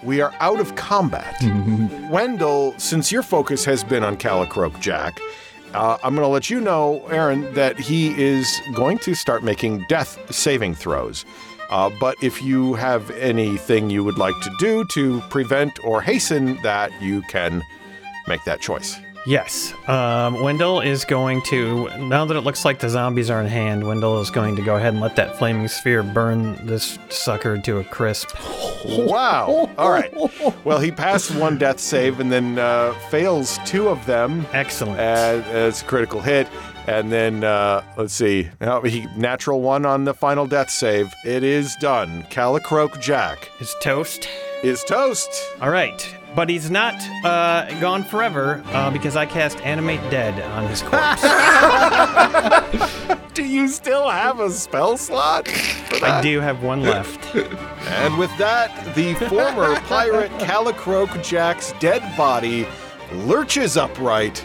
[0.02, 1.36] we are out of combat.
[2.10, 5.20] Wendell, since your focus has been on Calicroak Jack,
[5.72, 9.84] uh, I'm going to let you know, Aaron, that he is going to start making
[9.88, 11.24] death saving throws.
[11.70, 16.60] Uh, but if you have anything you would like to do to prevent or hasten
[16.62, 17.64] that, you can
[18.28, 18.96] make that choice.
[19.26, 19.72] Yes.
[19.88, 23.86] Um, Wendell is going to, now that it looks like the zombies are in hand,
[23.86, 27.78] Wendell is going to go ahead and let that flaming sphere burn this sucker to
[27.78, 28.28] a crisp.
[28.84, 29.70] Wow.
[29.78, 30.12] All right.
[30.64, 35.00] Well, he passed one death save and then uh, fails two of them Excellent.
[35.00, 36.46] as, as a critical hit.
[36.86, 41.10] And then, uh, let's see, now he natural one on the final death save.
[41.24, 42.24] It is done.
[42.24, 44.28] Calicroak Jack Is toast.
[44.62, 45.30] is toast.
[45.62, 46.14] All right.
[46.34, 46.94] But he's not
[47.24, 51.22] uh, gone forever uh, because I cast Animate Dead on his corpse.
[53.34, 55.48] Do you still have a spell slot?
[56.02, 57.34] I do have one left.
[57.86, 62.66] And with that, the former pirate Calicroak Jack's dead body
[63.12, 64.42] lurches upright.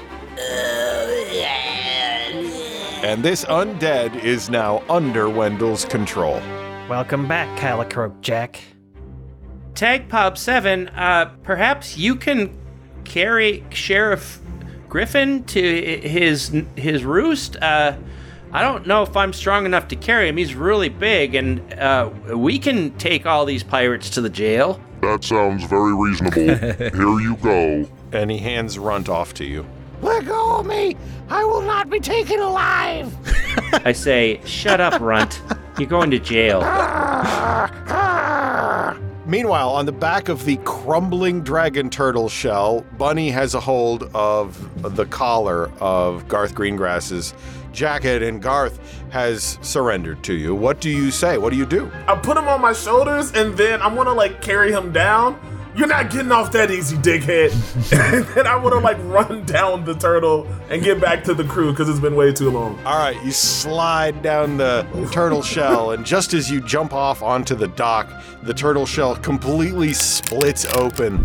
[3.02, 6.42] And this undead is now under Wendell's control.
[6.90, 8.60] Welcome back, Calicroak Jack.
[9.80, 12.54] Tagpop 7, uh, perhaps you can
[13.06, 14.42] carry Sheriff
[14.90, 17.56] Griffin to his his roost.
[17.56, 17.96] Uh,
[18.52, 20.36] I don't know if I'm strong enough to carry him.
[20.36, 24.82] He's really big, and uh, we can take all these pirates to the jail.
[25.00, 26.42] That sounds very reasonable.
[26.58, 27.90] Here you go.
[28.12, 29.66] And he hands Runt off to you.
[30.02, 30.98] Let go of me!
[31.30, 33.16] I will not be taken alive!
[33.86, 35.42] I say, shut up, Runt.
[35.78, 36.60] You're going to jail.
[39.30, 44.58] Meanwhile, on the back of the crumbling dragon turtle shell, Bunny has a hold of
[44.96, 47.36] the collar of Garth Greengrass's
[47.72, 48.80] jacket, and Garth
[49.12, 50.56] has surrendered to you.
[50.56, 51.38] What do you say?
[51.38, 51.92] What do you do?
[52.08, 55.40] I put him on my shoulders and then I'm gonna like carry him down.
[55.80, 57.54] You're not getting off that easy, dickhead.
[58.14, 61.46] and then I want to like run down the turtle and get back to the
[61.46, 62.78] crew because it's been way too long.
[62.86, 67.56] All right, you slide down the turtle shell, and just as you jump off onto
[67.56, 68.12] the dock,
[68.44, 71.16] the turtle shell completely splits open,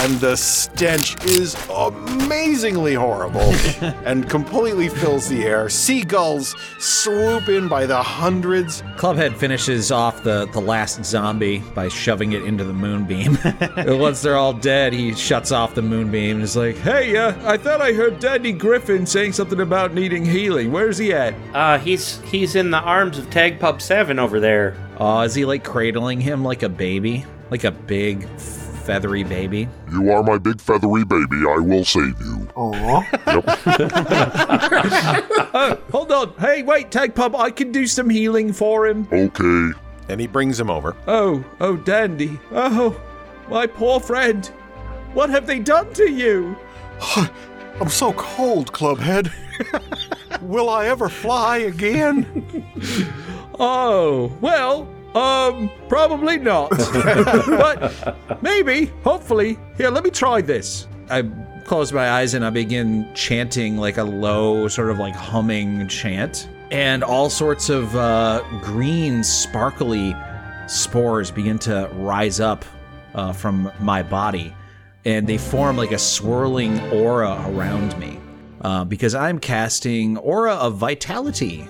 [0.00, 3.40] and the stench is amazingly horrible
[4.04, 5.68] and completely fills the air.
[5.68, 8.82] Seagulls swoop in by the hundreds.
[8.96, 13.38] Clubhead finishes off the, the last zombie by shoving it into the moonbeam.
[14.00, 17.56] Once they're all dead, he shuts off the moonbeam and is like, Hey, uh, I
[17.56, 20.72] thought I heard Danny Griffin saying something about needing healing.
[20.72, 21.34] Where's he at?
[21.52, 24.74] Uh, he's he's in the arms of Tagpub 7 over there.
[24.98, 27.26] Oh, is he like cradling him like a baby?
[27.50, 29.68] Like a big, feathery baby?
[29.92, 31.44] You are my big feathery baby.
[31.48, 32.48] I will save you.
[32.56, 32.72] Oh,
[35.92, 36.32] hold on.
[36.38, 39.06] Hey, wait, Tagpub, I can do some healing for him.
[39.12, 39.78] Okay.
[40.08, 40.96] And he brings him over.
[41.06, 42.40] Oh, oh, Dandy.
[42.50, 42.98] Oh,
[43.50, 44.46] my poor friend.
[45.12, 46.56] What have they done to you?
[47.80, 49.32] I'm so cold, Clubhead.
[50.42, 52.44] Will I ever fly again?
[53.58, 56.70] Oh, well, um, probably not.
[56.92, 59.58] but maybe, hopefully.
[59.76, 60.86] Here, let me try this.
[61.10, 61.28] I
[61.64, 66.48] close my eyes and I begin chanting like a low, sort of like humming chant.
[66.70, 70.14] And all sorts of uh, green, sparkly
[70.68, 72.64] spores begin to rise up
[73.14, 74.54] uh, from my body.
[75.04, 78.20] And they form like a swirling aura around me.
[78.60, 81.66] Uh, because I'm casting Aura of Vitality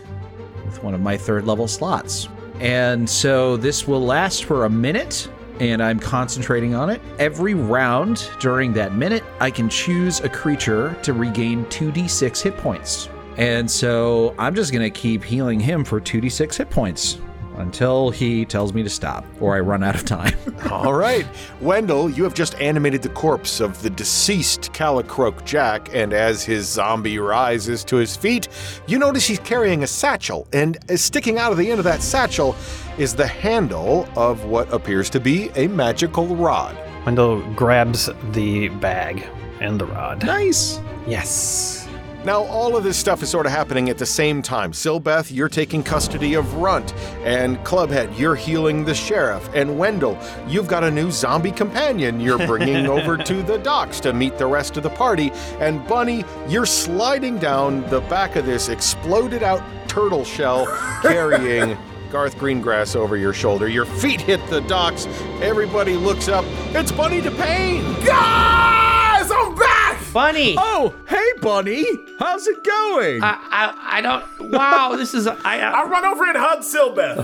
[0.65, 2.29] with one of my third level slots.
[2.59, 7.01] And so this will last for a minute, and I'm concentrating on it.
[7.19, 13.09] Every round during that minute, I can choose a creature to regain 2d6 hit points.
[13.37, 17.19] And so I'm just going to keep healing him for 2d6 hit points
[17.61, 20.35] until he tells me to stop or I run out of time.
[20.71, 21.27] All right.
[21.61, 26.69] Wendell, you have just animated the corpse of the deceased Calicroak Jack, and as his
[26.69, 28.49] zombie rises to his feet,
[28.87, 32.55] you notice he's carrying a satchel, and sticking out of the end of that satchel
[32.99, 36.77] is the handle of what appears to be a magical rod.
[37.07, 39.25] Wendell grabs the bag
[39.61, 40.25] and the rod.
[40.25, 40.81] nice.
[41.07, 41.80] Yes.
[42.23, 44.73] Now, all of this stuff is sort of happening at the same time.
[44.73, 46.93] Silbeth, you're taking custody of Runt,
[47.25, 52.37] and Clubhead, you're healing the sheriff, and Wendell, you've got a new zombie companion you're
[52.47, 55.31] bringing over to the docks to meet the rest of the party,
[55.61, 60.67] and Bunny, you're sliding down the back of this exploded out turtle shell
[61.03, 61.79] carrying.
[62.11, 63.69] Garth Greengrass over your shoulder.
[63.69, 65.07] Your feet hit the docks.
[65.41, 66.45] Everybody looks up.
[66.75, 68.05] It's Bunny DePayne!
[68.05, 69.80] Guys, I'm back!
[70.13, 70.57] Bunny!
[70.59, 71.85] Oh, hey, Bunny.
[72.19, 73.23] How's it going?
[73.23, 74.51] I, I, I don't.
[74.51, 75.27] Wow, this is.
[75.27, 77.17] I, I I, run over and hug Silbeth.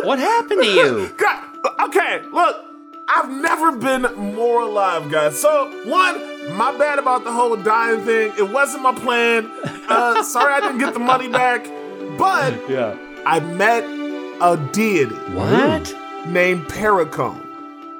[0.04, 1.10] what happened to you?
[1.16, 1.44] God,
[1.88, 2.64] okay, look,
[3.08, 5.40] I've never been more alive, guys.
[5.40, 8.32] So, one, my bad about the whole dying thing.
[8.38, 9.50] It wasn't my plan.
[9.88, 11.64] Uh, sorry I didn't get the money back.
[12.18, 12.96] But Yeah.
[13.24, 13.84] I met
[14.42, 15.94] a deity What?
[16.26, 17.46] named Paracone.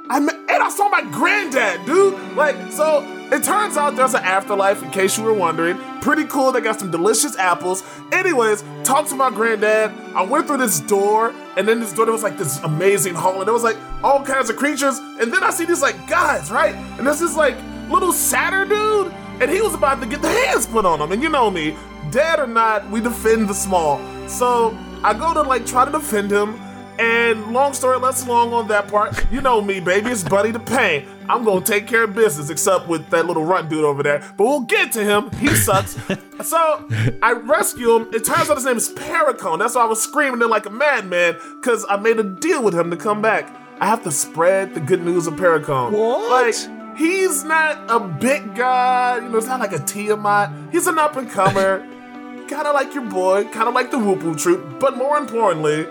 [0.08, 2.36] I met, and I saw my granddad, dude.
[2.36, 3.02] Like, so
[3.32, 5.76] it turns out there's an afterlife, in case you were wondering.
[6.00, 6.52] Pretty cool.
[6.52, 7.82] They got some delicious apples.
[8.12, 9.90] Anyways, talked to my granddad.
[10.14, 13.38] I went through this door, and then this door, there was like this amazing hall,
[13.38, 14.96] and there was like all kinds of creatures.
[14.98, 16.76] And then I see these like guys, right?
[16.98, 17.56] And this like
[17.90, 21.10] little satyr dude, and he was about to get the hands put on him.
[21.10, 21.74] And you know me,
[22.12, 23.98] dead or not, we defend the small.
[24.28, 26.60] So I go to like try to defend him.
[27.00, 29.24] And long story less long on that part.
[29.32, 30.10] You know me, baby.
[30.10, 31.06] It's Bunny DePayne.
[31.30, 34.18] I'm gonna take care of business, except with that little runt dude over there.
[34.36, 35.30] But we'll get to him.
[35.38, 35.96] He sucks.
[36.44, 36.86] so
[37.22, 38.10] I rescue him.
[38.12, 39.60] It turns out his name is Paracone.
[39.60, 42.74] That's why I was screaming in like a madman, because I made a deal with
[42.74, 43.48] him to come back.
[43.80, 45.92] I have to spread the good news of Paracone.
[45.92, 46.30] What?
[46.30, 49.20] Like, he's not a big guy.
[49.22, 50.70] You know, it's not like a Tiamat.
[50.70, 51.78] He's an up and comer.
[52.50, 54.80] kind of like your boy, kind of like the Whoop Whoop Troop.
[54.80, 55.86] But more importantly,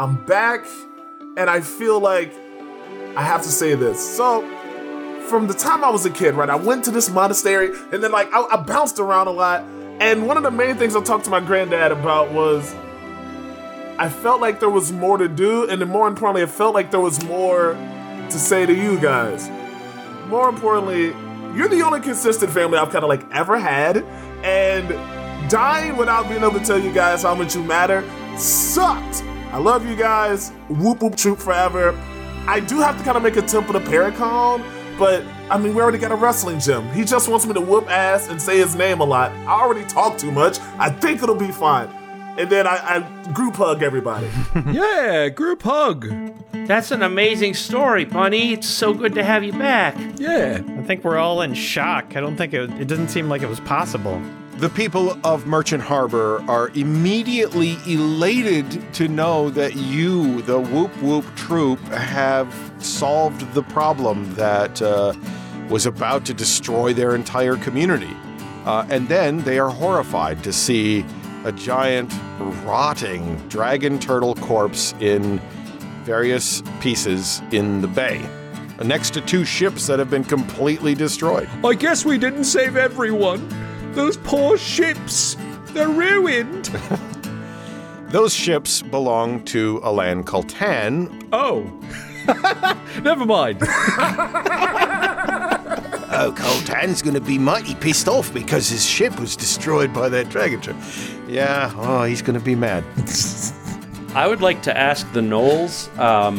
[0.00, 0.64] I'm back,
[1.36, 2.32] and I feel like
[3.16, 4.16] I have to say this.
[4.16, 4.42] So,
[5.28, 8.12] from the time I was a kid, right, I went to this monastery, and then
[8.12, 9.64] like I, I bounced around a lot.
[10.00, 12.72] And one of the main things I talked to my granddad about was
[13.98, 16.92] I felt like there was more to do, and then more importantly, I felt like
[16.92, 19.50] there was more to say to you guys.
[20.28, 21.06] More importantly,
[21.56, 24.04] you're the only consistent family I've kind of like ever had,
[24.44, 28.08] and dying without being able to tell you guys how much you matter
[28.38, 29.24] sucked.
[29.50, 30.50] I love you guys.
[30.68, 31.98] Whoop whoop troop forever.
[32.46, 34.62] I do have to kind of make a temple to Paracon,
[34.98, 36.88] but I mean, we already got a wrestling gym.
[36.90, 39.32] He just wants me to whoop ass and say his name a lot.
[39.32, 40.58] I already talk too much.
[40.78, 41.88] I think it'll be fine.
[42.38, 44.28] And then I, I group hug everybody.
[44.70, 46.06] yeah, group hug.
[46.52, 48.52] That's an amazing story, Bunny.
[48.52, 49.96] It's so good to have you back.
[50.18, 50.62] Yeah.
[50.78, 52.16] I think we're all in shock.
[52.16, 54.22] I don't think it, it doesn't seem like it was possible.
[54.58, 61.24] The people of Merchant Harbor are immediately elated to know that you, the Whoop Whoop
[61.36, 65.14] Troop, have solved the problem that uh,
[65.68, 68.10] was about to destroy their entire community.
[68.64, 71.06] Uh, and then they are horrified to see
[71.44, 72.12] a giant,
[72.64, 75.38] rotting dragon turtle corpse in
[76.02, 78.28] various pieces in the bay,
[78.84, 81.48] next to two ships that have been completely destroyed.
[81.64, 83.67] I guess we didn't save everyone.
[83.98, 85.36] Those poor ships.
[85.72, 86.66] They're ruined.
[88.10, 91.28] Those ships belong to a land called Tan.
[91.32, 91.64] Oh.
[93.02, 93.58] Never mind.
[96.10, 100.60] Oh, Coltan's gonna be mighty pissed off because his ship was destroyed by that dragon
[100.60, 100.80] turtle.
[101.28, 102.82] Yeah, oh, he's gonna be mad.
[104.14, 106.38] I would like to ask the gnolls, um,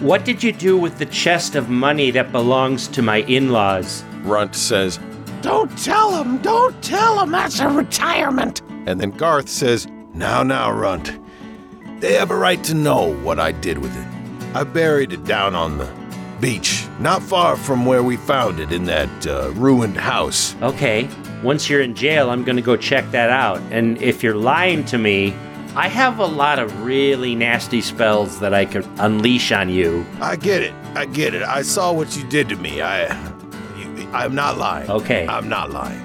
[0.00, 4.02] what did you do with the chest of money that belongs to my in laws?
[4.22, 4.98] Runt says,
[5.46, 8.62] Don't tell him, don't tell him, that's a retirement.
[8.86, 11.20] and then Garth says, Now, now, Runt.
[12.00, 14.56] They have a right to know what I did with it.
[14.56, 15.88] I buried it down on the
[16.40, 20.56] beach, not far from where we found it in that uh, ruined house.
[20.62, 21.08] Okay,
[21.44, 23.60] once you're in jail, I'm gonna go check that out.
[23.70, 25.32] And if you're lying to me,
[25.76, 30.04] I have a lot of really nasty spells that I could unleash on you.
[30.20, 30.74] I get it.
[30.96, 31.42] I get it.
[31.44, 32.80] I saw what you did to me.
[32.80, 33.35] I, you,
[34.12, 34.90] I'm not lying.
[34.90, 35.26] Okay.
[35.26, 36.00] I'm not lying.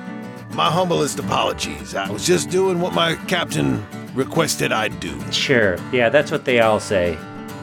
[0.53, 1.95] My humblest apologies.
[1.95, 5.19] I was just doing what my captain requested I do.
[5.31, 7.17] Sure, yeah, that's what they all say.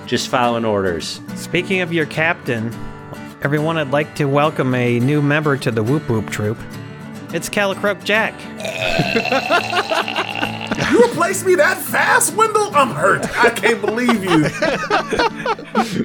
[0.07, 1.21] Just following orders.
[1.35, 2.73] Speaking of your captain,
[3.43, 6.57] everyone, I'd like to welcome a new member to the Whoop Whoop Troop.
[7.35, 8.33] It's Calicroak Jack.
[10.91, 12.75] you replaced me that fast, Wendell?
[12.75, 13.27] I'm hurt.
[13.37, 14.47] I can't believe you.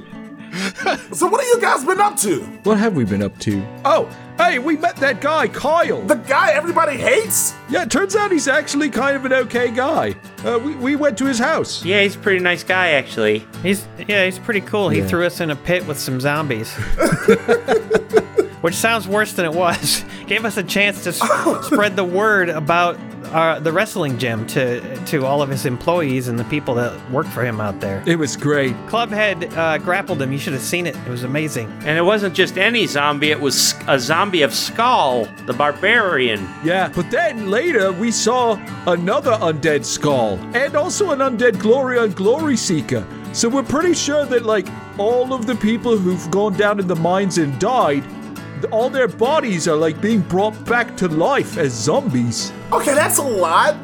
[1.13, 2.41] so, what have you guys been up to?
[2.63, 3.65] What have we been up to?
[3.85, 6.01] Oh, hey, we met that guy, Kyle.
[6.01, 7.55] The guy everybody hates?
[7.69, 10.15] Yeah, it turns out he's actually kind of an okay guy.
[10.45, 11.83] Uh, we, we went to his house.
[11.83, 13.47] Yeah, he's a pretty nice guy, actually.
[13.63, 14.89] He's yeah, he's pretty cool.
[14.89, 16.71] He threw us in a pit with some zombies.
[18.61, 20.05] Which sounds worse than it was.
[20.27, 22.97] Gave us a chance to s- spread the word about
[23.33, 27.25] uh, the wrestling gym to to all of his employees and the people that work
[27.27, 28.03] for him out there.
[28.05, 28.75] It was great.
[28.87, 30.31] Clubhead uh, grappled him.
[30.31, 30.95] You should have seen it.
[30.95, 31.69] It was amazing.
[31.85, 36.47] And it wasn't just any zombie, it was a zombie of Skull, the barbarian.
[36.63, 38.55] Yeah, but then later we saw
[38.87, 43.05] another undead skull and also an undead Glory and Glory Seeker.
[43.33, 44.67] So we're pretty sure that, like,
[44.99, 48.22] all of the people who've gone down in the mines and died, th-
[48.65, 52.51] all their bodies are, like, being brought back to life as zombies.
[52.71, 53.75] Okay, that's a lot.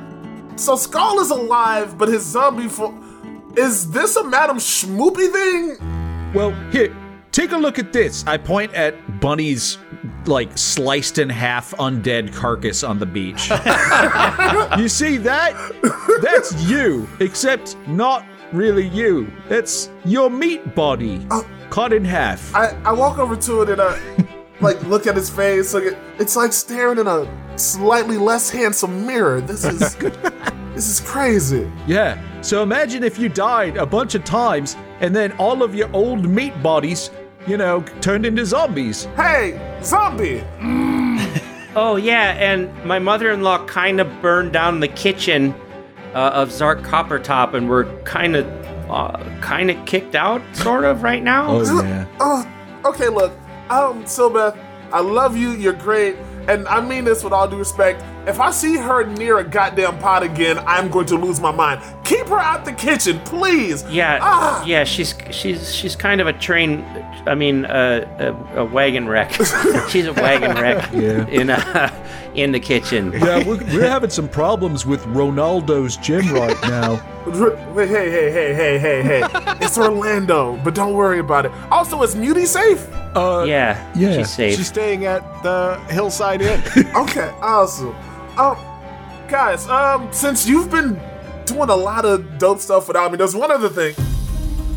[0.55, 2.97] So, Skull is alive, but his zombie fo-
[3.55, 6.31] Is this a Madam Schmoopy thing?
[6.33, 6.95] Well, here,
[7.31, 8.23] take a look at this.
[8.27, 9.77] I point at Bunny's,
[10.25, 13.49] like, sliced in half undead carcass on the beach.
[14.79, 15.53] you see that?
[16.21, 19.31] That's you, except not really you.
[19.49, 22.53] It's your meat body uh, cut in half.
[22.55, 23.99] I, I walk over to it and I
[24.61, 25.73] like look at his face.
[25.73, 29.41] Like it, it's like staring in a slightly less handsome mirror.
[29.41, 29.95] This is
[30.75, 31.71] this is crazy.
[31.87, 32.21] Yeah.
[32.41, 36.29] So imagine if you died a bunch of times and then all of your old
[36.29, 37.12] meat bodies,
[37.47, 39.05] you know, turned into zombies.
[39.15, 40.43] Hey, zombie!
[41.75, 45.53] Oh yeah, and my mother-in-law kind of burned down the kitchen
[46.15, 48.47] uh, of Zark Coppertop, and we're kind of,
[48.89, 51.47] uh, kind of kicked out, sort of, right now.
[51.47, 52.05] Oh yeah.
[52.19, 52.51] Oh,
[52.85, 53.31] okay, look,
[53.69, 54.57] um, Silbeth,
[54.91, 55.51] I love you.
[55.51, 56.15] You're great,
[56.47, 58.03] and I mean this with all due respect.
[58.27, 61.81] If I see her near a goddamn pot again, I'm going to lose my mind.
[62.03, 63.83] Keep her out the kitchen, please.
[63.89, 64.63] Yeah, Ah.
[64.65, 66.83] yeah, she's she's she's kind of a train.
[67.27, 69.31] I mean, uh, a, a wagon wreck.
[69.89, 71.27] she's a wagon wreck Yeah.
[71.27, 71.89] in uh,
[72.36, 73.12] in the kitchen.
[73.13, 76.94] Yeah, we're, we're having some problems with Ronaldo's gym right now.
[77.73, 79.21] Wait, hey, hey, hey, hey, hey, hey.
[79.62, 81.52] it's Orlando, but don't worry about it.
[81.69, 82.88] Also, is Muty safe?
[83.15, 84.56] Uh, Yeah, Yeah, she's safe.
[84.56, 86.62] She's staying at the Hillside Inn.
[86.96, 87.96] Okay, awesome.
[88.38, 88.58] Um,
[89.27, 91.00] guys, um, since you've been
[91.46, 93.96] doing a lot of dope stuff without me, there's one other thing.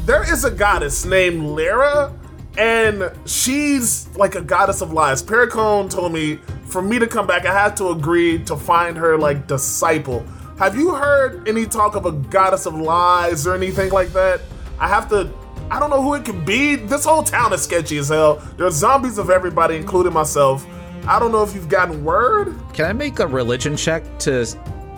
[0.05, 2.13] There is a goddess named Lara,
[2.57, 5.23] and she's like a goddess of lies.
[5.23, 9.19] Paracone told me for me to come back, I had to agree to find her
[9.19, 10.25] like disciple.
[10.59, 14.41] Have you heard any talk of a goddess of lies or anything like that?
[14.79, 15.31] I have to.
[15.71, 16.77] I don't know who it could be.
[16.77, 18.43] This whole town is sketchy as hell.
[18.57, 20.67] There's zombies of everybody, including myself.
[21.07, 22.55] I don't know if you've gotten word.
[22.75, 24.47] Can I make a religion check to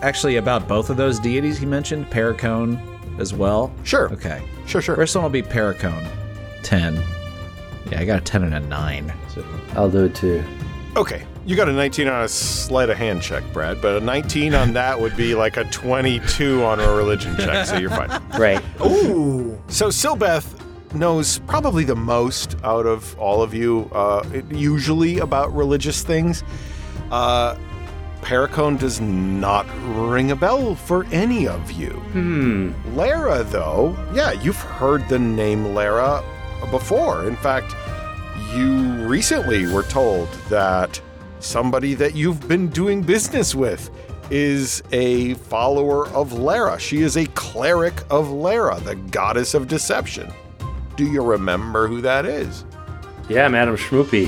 [0.01, 2.79] actually about both of those deities you mentioned, Paracone
[3.19, 3.73] as well?
[3.83, 4.11] Sure.
[4.11, 4.43] Okay.
[4.65, 4.95] Sure, sure.
[4.95, 6.07] First one will be Paracone.
[6.63, 7.01] 10.
[7.91, 9.13] Yeah, I got a 10 and a 9.
[9.33, 10.43] So I'll do it too.
[10.95, 14.55] Okay, you got a 19 on a sleight of hand check, Brad, but a 19
[14.55, 18.09] on that would be like a 22 on a religion check, so you're fine.
[18.39, 18.63] right.
[18.81, 19.61] Ooh.
[19.67, 20.45] So Silbeth
[20.95, 26.43] knows probably the most out of all of you, uh, usually about religious things.
[27.11, 27.57] Uh,
[28.21, 31.91] Paracone does not ring a bell for any of you.
[31.91, 32.71] Hmm.
[32.95, 36.23] Lara, though, yeah, you've heard the name Lara
[36.71, 37.27] before.
[37.27, 37.75] In fact,
[38.53, 40.99] you recently were told that
[41.39, 43.89] somebody that you've been doing business with
[44.31, 46.79] is a follower of Lara.
[46.79, 50.31] She is a cleric of Lara, the goddess of deception.
[50.95, 52.65] Do you remember who that is?
[53.29, 54.27] Yeah, Madam Schmoopy.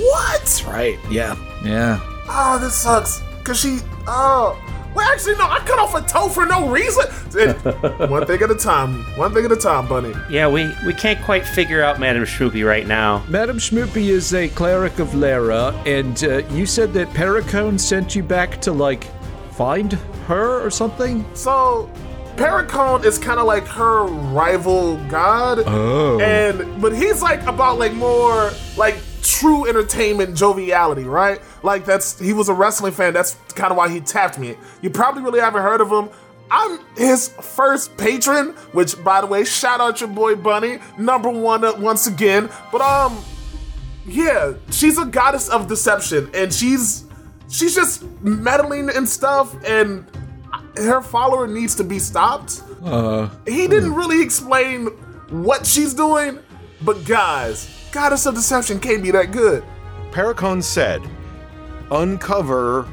[0.00, 0.64] What?
[0.66, 1.36] Right, yeah.
[1.64, 2.00] Yeah.
[2.28, 3.22] Oh, this sucks.
[3.44, 3.78] Cause she.
[4.06, 4.58] Oh.
[4.94, 5.44] Well, actually, no.
[5.48, 7.06] I cut off a toe for no reason.
[8.08, 9.02] One thing at a time.
[9.16, 10.12] One thing at a time, Bunny.
[10.30, 13.24] Yeah, we we can't quite figure out Madame Schmoopy right now.
[13.28, 18.22] Madame Schmoopy is a cleric of Lara, and uh, you said that Paracone sent you
[18.22, 19.04] back to, like,
[19.52, 19.94] find
[20.26, 21.24] her or something?
[21.34, 21.90] So,
[22.36, 25.62] Paracone is kind of like her rival god.
[25.66, 26.18] Oh.
[26.20, 31.40] And but he's like about like more like true entertainment joviality, right?
[31.62, 33.12] Like that's he was a wrestling fan.
[33.12, 34.56] That's kind of why he tapped me.
[34.82, 36.10] You probably really haven't heard of him.
[36.50, 41.64] I'm his first patron, which by the way, shout out your boy Bunny, number one
[41.64, 42.50] uh, once again.
[42.70, 43.24] But um,
[44.06, 47.04] yeah, she's a goddess of deception, and she's
[47.48, 50.06] she's just meddling and stuff, and
[50.76, 52.62] her follower needs to be stopped.
[52.84, 54.88] Uh, He didn't really explain
[55.30, 56.38] what she's doing,
[56.82, 59.64] but guys, goddess of deception can't be that good.
[60.10, 61.00] Paracone said,
[61.92, 62.88] uncover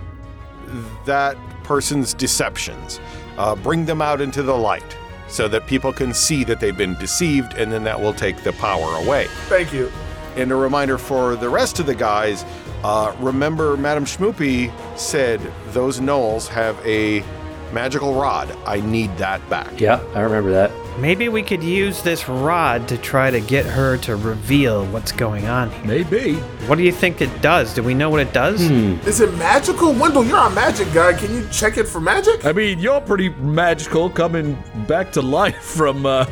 [1.05, 2.99] that person's deceptions,
[3.37, 4.95] uh, bring them out into the light
[5.27, 8.53] so that people can see that they've been deceived, and then that will take the
[8.53, 9.25] power away.
[9.47, 9.91] Thank you.
[10.35, 12.45] And a reminder for the rest of the guys
[12.83, 17.23] uh, remember, Madam Schmoopy said those gnolls have a
[17.71, 18.55] magical rod.
[18.65, 19.79] I need that back.
[19.79, 20.71] Yeah, I remember that.
[20.99, 25.47] Maybe we could use this rod to try to get her to reveal what's going
[25.47, 25.85] on here.
[25.85, 26.35] maybe.
[26.67, 27.73] What do you think it does?
[27.73, 28.61] Do we know what it does?
[28.61, 29.93] Is it magical?
[29.93, 31.13] Wendell, you're a magic guy.
[31.13, 32.45] Can you check it for magic?
[32.45, 36.25] I mean, you're pretty magical coming back to life from uh,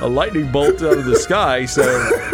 [0.00, 1.82] a lightning bolt out of the sky, so.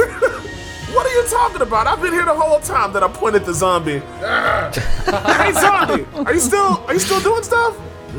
[0.93, 1.87] What are you talking about?
[1.87, 3.99] I've been here the whole time that I pointed the zombie.
[4.21, 7.75] hey zombie, are you still are you still doing stuff?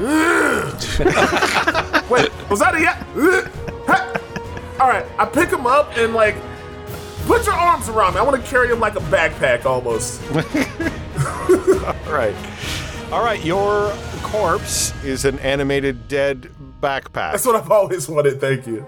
[2.09, 3.05] Wait, was that a yeah?
[4.79, 6.35] All right, I pick him up and like
[7.25, 8.19] put your arms around me.
[8.19, 10.21] I want to carry him like a backpack almost.
[10.33, 12.35] All right.
[13.11, 16.49] All right, your corpse is an animated dead
[16.81, 17.33] backpack.
[17.33, 18.41] That's what I've always wanted.
[18.41, 18.83] Thank you.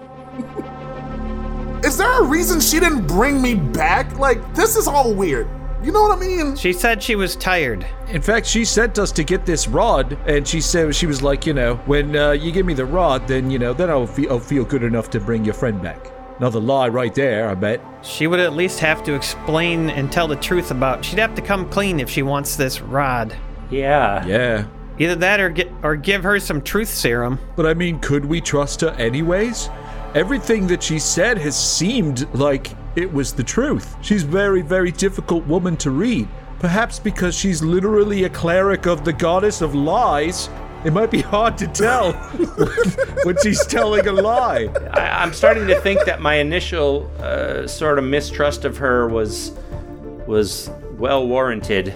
[1.84, 4.18] Is there a reason she didn't bring me back?
[4.18, 5.48] Like, this is all weird.
[5.86, 6.56] You know what I mean?
[6.56, 7.86] She said she was tired.
[8.08, 11.46] In fact, she sent us to get this rod, and she said she was like,
[11.46, 14.32] you know, when uh, you give me the rod, then you know, then I'll feel,
[14.32, 16.10] I'll feel good enough to bring your friend back.
[16.38, 17.80] Another lie right there, I bet.
[18.02, 21.04] She would at least have to explain and tell the truth about.
[21.04, 23.36] She'd have to come clean if she wants this rod.
[23.70, 24.26] Yeah.
[24.26, 24.66] Yeah.
[24.98, 27.38] Either that or get or give her some truth serum.
[27.54, 29.70] But I mean, could we trust her anyways?
[30.16, 33.94] Everything that she said has seemed like it was the truth.
[34.00, 36.28] She's very, very difficult woman to read.
[36.58, 40.48] Perhaps because she's literally a cleric of the goddess of lies.
[40.84, 42.12] It might be hard to tell
[43.24, 44.68] when she's telling a lie.
[44.92, 49.52] I, I'm starting to think that my initial uh, sort of mistrust of her was
[50.26, 51.90] was well warranted.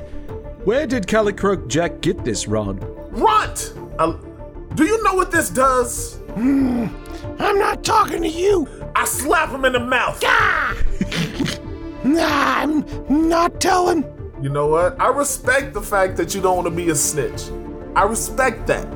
[0.64, 2.84] Where did Calicroak Jack get this rod?
[3.10, 3.74] Runt!
[3.98, 4.12] Uh,
[4.74, 6.20] do you know what this does?
[6.36, 8.68] I'm not talking to you.
[8.94, 10.20] I slap him in the mouth.
[12.04, 12.84] Nah, I'm
[13.28, 14.04] not telling.
[14.42, 14.98] You know what?
[14.98, 17.50] I respect the fact that you don't want to be a snitch.
[17.94, 18.86] I respect that.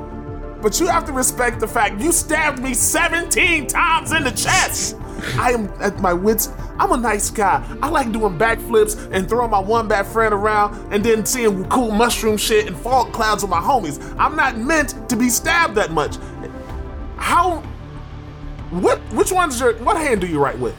[0.63, 4.97] But you have to respect the fact you stabbed me 17 times in the chest.
[5.37, 6.49] I am at my wits.
[6.79, 7.63] I'm a nice guy.
[7.83, 11.91] I like doing backflips and throwing my one bad friend around and then seeing cool
[11.91, 14.03] mushroom shit and fog clouds with my homies.
[14.19, 16.17] I'm not meant to be stabbed that much.
[17.17, 17.61] How?
[18.71, 18.99] What?
[19.13, 19.75] Which one's your?
[19.85, 20.75] What hand do you write with?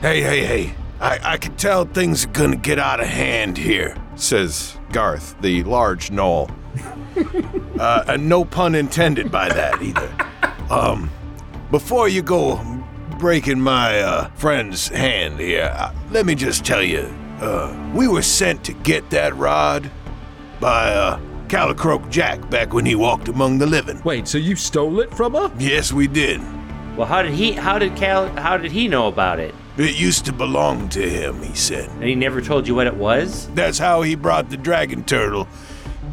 [0.00, 0.74] Hey, hey, hey.
[1.00, 3.96] I, I can tell things are gonna get out of hand here.
[4.16, 6.50] Says Garth, the large gnoll.
[7.78, 10.12] Uh, and no pun intended by that either.
[10.68, 11.08] Um,
[11.70, 12.60] before you go
[13.20, 17.02] breaking my uh, friend's hand here, uh, let me just tell you,
[17.40, 19.88] uh, we were sent to get that rod
[20.58, 24.02] by uh, Calicroak Jack back when he walked among the living.
[24.02, 25.52] Wait, so you stole it from her?
[25.56, 26.40] Yes, we did.
[26.96, 27.52] Well, how did he?
[27.52, 28.26] How did Cal?
[28.38, 29.54] How did he know about it?
[29.78, 31.88] It used to belong to him, he said.
[31.90, 33.48] And he never told you what it was.
[33.54, 35.46] That's how he brought the dragon turtle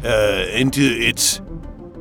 [0.04, 1.40] uh, into its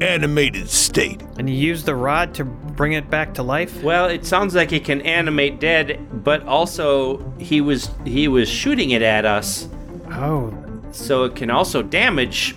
[0.01, 1.22] animated state.
[1.39, 3.82] And you used the rod to bring it back to life?
[3.82, 8.91] Well, it sounds like it can animate dead, but also he was he was shooting
[8.91, 9.68] it at us,
[10.11, 10.53] Oh,
[10.91, 12.55] so it can also damage.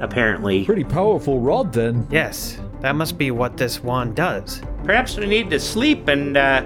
[0.00, 2.06] Apparently, Pretty powerful rod then.
[2.10, 2.58] yes.
[2.80, 4.60] That must be what this wand does.
[4.84, 6.64] perhaps we need to sleep and uh,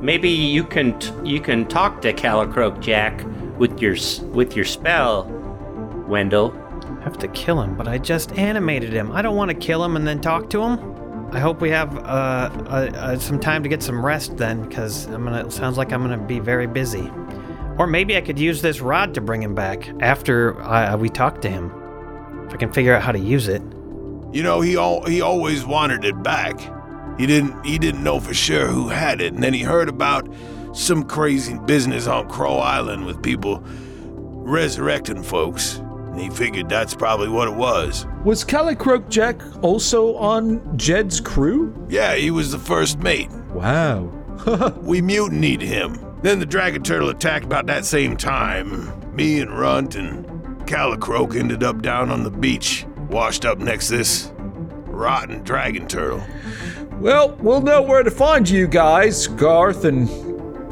[0.00, 3.24] maybe you can t- you can talk to Calicroak Jack
[3.58, 5.24] with your s- with your spell,
[6.08, 6.54] Wendell.
[7.00, 9.10] I have to kill him, but I just animated him.
[9.12, 10.78] I don't want to kill him and then talk to him.
[11.32, 15.06] I hope we have uh, uh, uh, some time to get some rest then, because
[15.06, 15.46] I'm gonna.
[15.46, 17.10] It sounds like I'm gonna be very busy.
[17.78, 21.40] Or maybe I could use this rod to bring him back after uh, we talk
[21.42, 21.70] to him.
[22.46, 23.62] If I can figure out how to use it.
[24.32, 26.58] You know, he al- he always wanted it back.
[27.18, 30.28] He didn't he didn't know for sure who had it, and then he heard about
[30.72, 35.76] some crazy business on Crow Island with people resurrecting folks.
[35.78, 38.06] And he figured that's probably what it was.
[38.24, 41.74] Was Calicroak Jack also on Jed's crew?
[41.88, 43.30] Yeah, he was the first mate.
[43.52, 44.12] Wow.
[44.80, 45.98] We mutinied him.
[46.22, 48.90] Then the dragon turtle attacked about that same time.
[49.14, 50.26] Me and Runt and
[50.66, 54.32] Calicroak ended up down on the beach, washed up next to this
[54.86, 56.22] rotten dragon turtle.
[57.00, 60.06] Well, we'll know where to find you guys, Garth and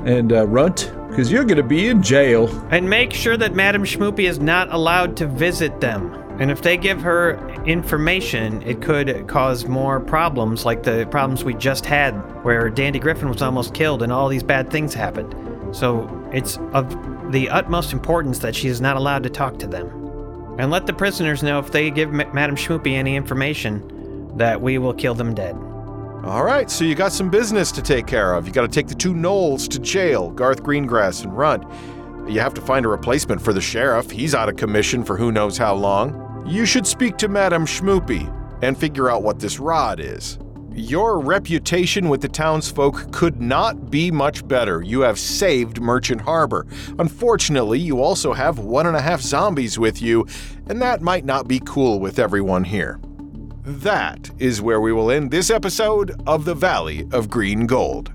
[0.06, 2.48] and uh, Runt, because you're gonna be in jail.
[2.70, 6.12] And make sure that Madame Schmoopy is not allowed to visit them.
[6.38, 11.54] And if they give her information, it could cause more problems, like the problems we
[11.54, 12.12] just had,
[12.44, 15.34] where Dandy Griffin was almost killed and all these bad things happened.
[15.74, 19.88] So it's of the utmost importance that she is not allowed to talk to them.
[20.58, 24.76] And let the prisoners know if they give Ma- Madame Schmoopy any information that we
[24.76, 25.56] will kill them dead.
[26.28, 28.46] All right, so you got some business to take care of.
[28.46, 31.64] You got to take the two gnolls to jail, Garth Greengrass and Runt.
[32.30, 34.10] You have to find a replacement for the sheriff.
[34.10, 36.46] He's out of commission for who knows how long.
[36.46, 38.30] You should speak to Madame Schmoopy
[38.62, 40.38] and figure out what this rod is.
[40.74, 44.82] Your reputation with the townsfolk could not be much better.
[44.82, 46.66] You have saved Merchant Harbor.
[46.98, 50.26] Unfortunately, you also have one and a half zombies with you,
[50.66, 53.00] and that might not be cool with everyone here.
[53.68, 58.10] That is where we will end this episode of The Valley of Green Gold.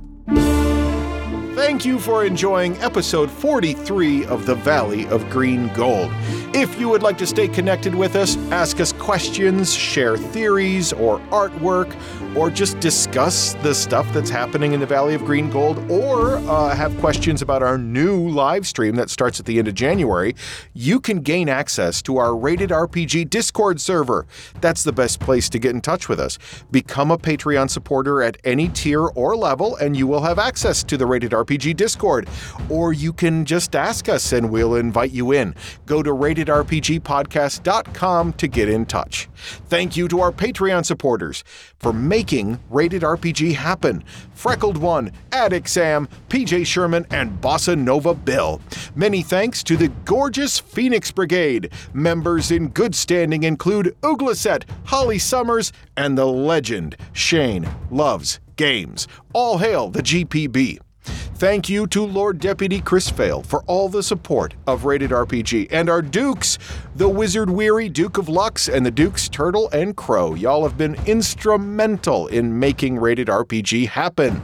[1.55, 6.11] Thank you for enjoying episode 43 of The Valley of Green Gold.
[6.55, 11.19] If you would like to stay connected with us, ask us questions, share theories or
[11.29, 11.93] artwork,
[12.37, 16.73] or just discuss the stuff that's happening in the Valley of Green Gold, or uh,
[16.73, 20.33] have questions about our new live stream that starts at the end of January,
[20.73, 24.25] you can gain access to our Rated RPG Discord server.
[24.61, 26.39] That's the best place to get in touch with us.
[26.71, 30.95] Become a Patreon supporter at any tier or level, and you will have access to
[30.95, 32.29] the Rated RPG Discord.
[32.69, 35.55] Or you can just ask us and we'll invite you in.
[35.85, 38.92] Go to ratedrpgpodcast.com to get in touch.
[38.93, 41.43] Thank you to our Patreon supporters
[41.79, 44.03] for making Rated RPG happen.
[44.33, 48.61] Freckled One, Attic Sam, PJ Sherman, and Bossa Nova Bill.
[48.95, 51.71] Many thanks to the gorgeous Phoenix Brigade.
[51.93, 59.07] Members in good standing include Uglaset, Holly Summers, and the legend Shane Loves Games.
[59.33, 60.79] All hail the GPB.
[61.35, 65.89] Thank you to Lord Deputy Chris Vale for all the support of Rated RPG and
[65.89, 66.57] our Dukes,
[66.95, 70.35] the Wizard Weary, Duke of Lux, and the Dukes Turtle and Crow.
[70.35, 74.41] Y'all have been instrumental in making Rated RPG happen.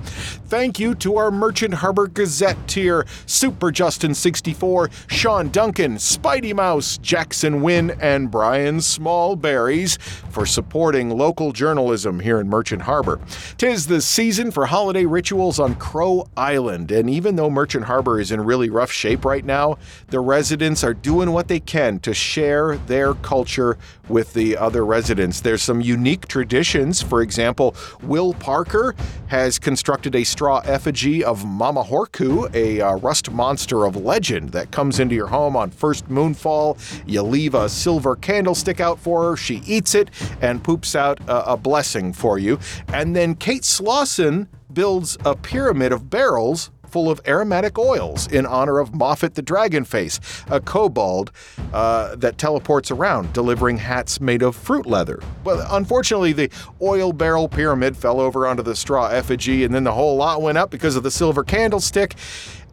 [0.48, 6.98] Thank you to our Merchant Harbor Gazette tier, Super Justin 64, Sean Duncan, Spidey Mouse,
[6.98, 10.00] Jackson Wynn, and Brian Smallberries
[10.32, 13.20] for supporting local journalism here in Merchant Harbor.
[13.60, 18.32] Tis the season for holiday rituals on Crow Island, and even though Merchant Harbor is
[18.32, 19.78] in really rough shape right now,
[20.08, 23.78] the residents are doing what they can to share their culture
[24.08, 25.42] with the other residents.
[25.42, 27.02] There's some unique traditions.
[27.02, 28.96] For example, Will Parker
[29.28, 34.72] has constructed a straw effigy of Mama Horku, a uh, rust monster of legend that
[34.72, 36.78] comes into your home on first moonfall.
[37.06, 40.10] You leave a silver candlestick out for her, she eats it
[40.40, 42.58] and poops out a, a blessing for you.
[42.94, 48.80] And then Kate Slauson builds a pyramid of barrels full of aromatic oils in honor
[48.80, 50.20] of Moffat the Dragonface,
[50.52, 51.32] a kobold
[51.74, 55.20] uh, that teleports around, delivering hats made of fruit leather.
[55.44, 56.50] But unfortunately, the
[56.82, 60.58] oil barrel pyramid fell over onto the straw effigy, and then the whole lot went
[60.58, 62.16] up because of the silver candlestick.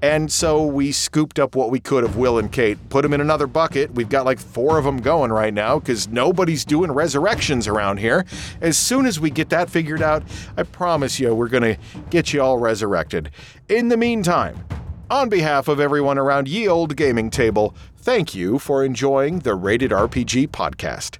[0.02, 3.20] And so we scooped up what we could of Will and Kate, put them in
[3.20, 3.92] another bucket.
[3.94, 8.24] We've got like four of them going right now because nobody's doing resurrections around here.
[8.60, 10.22] As soon as we get that figured out,
[10.56, 11.78] I promise you we're going to
[12.10, 13.30] get you all resurrected.
[13.68, 14.64] In the meantime,
[15.10, 19.92] on behalf of everyone around Ye Old Gaming Table, thank you for enjoying the Rated
[19.92, 21.18] RPG podcast.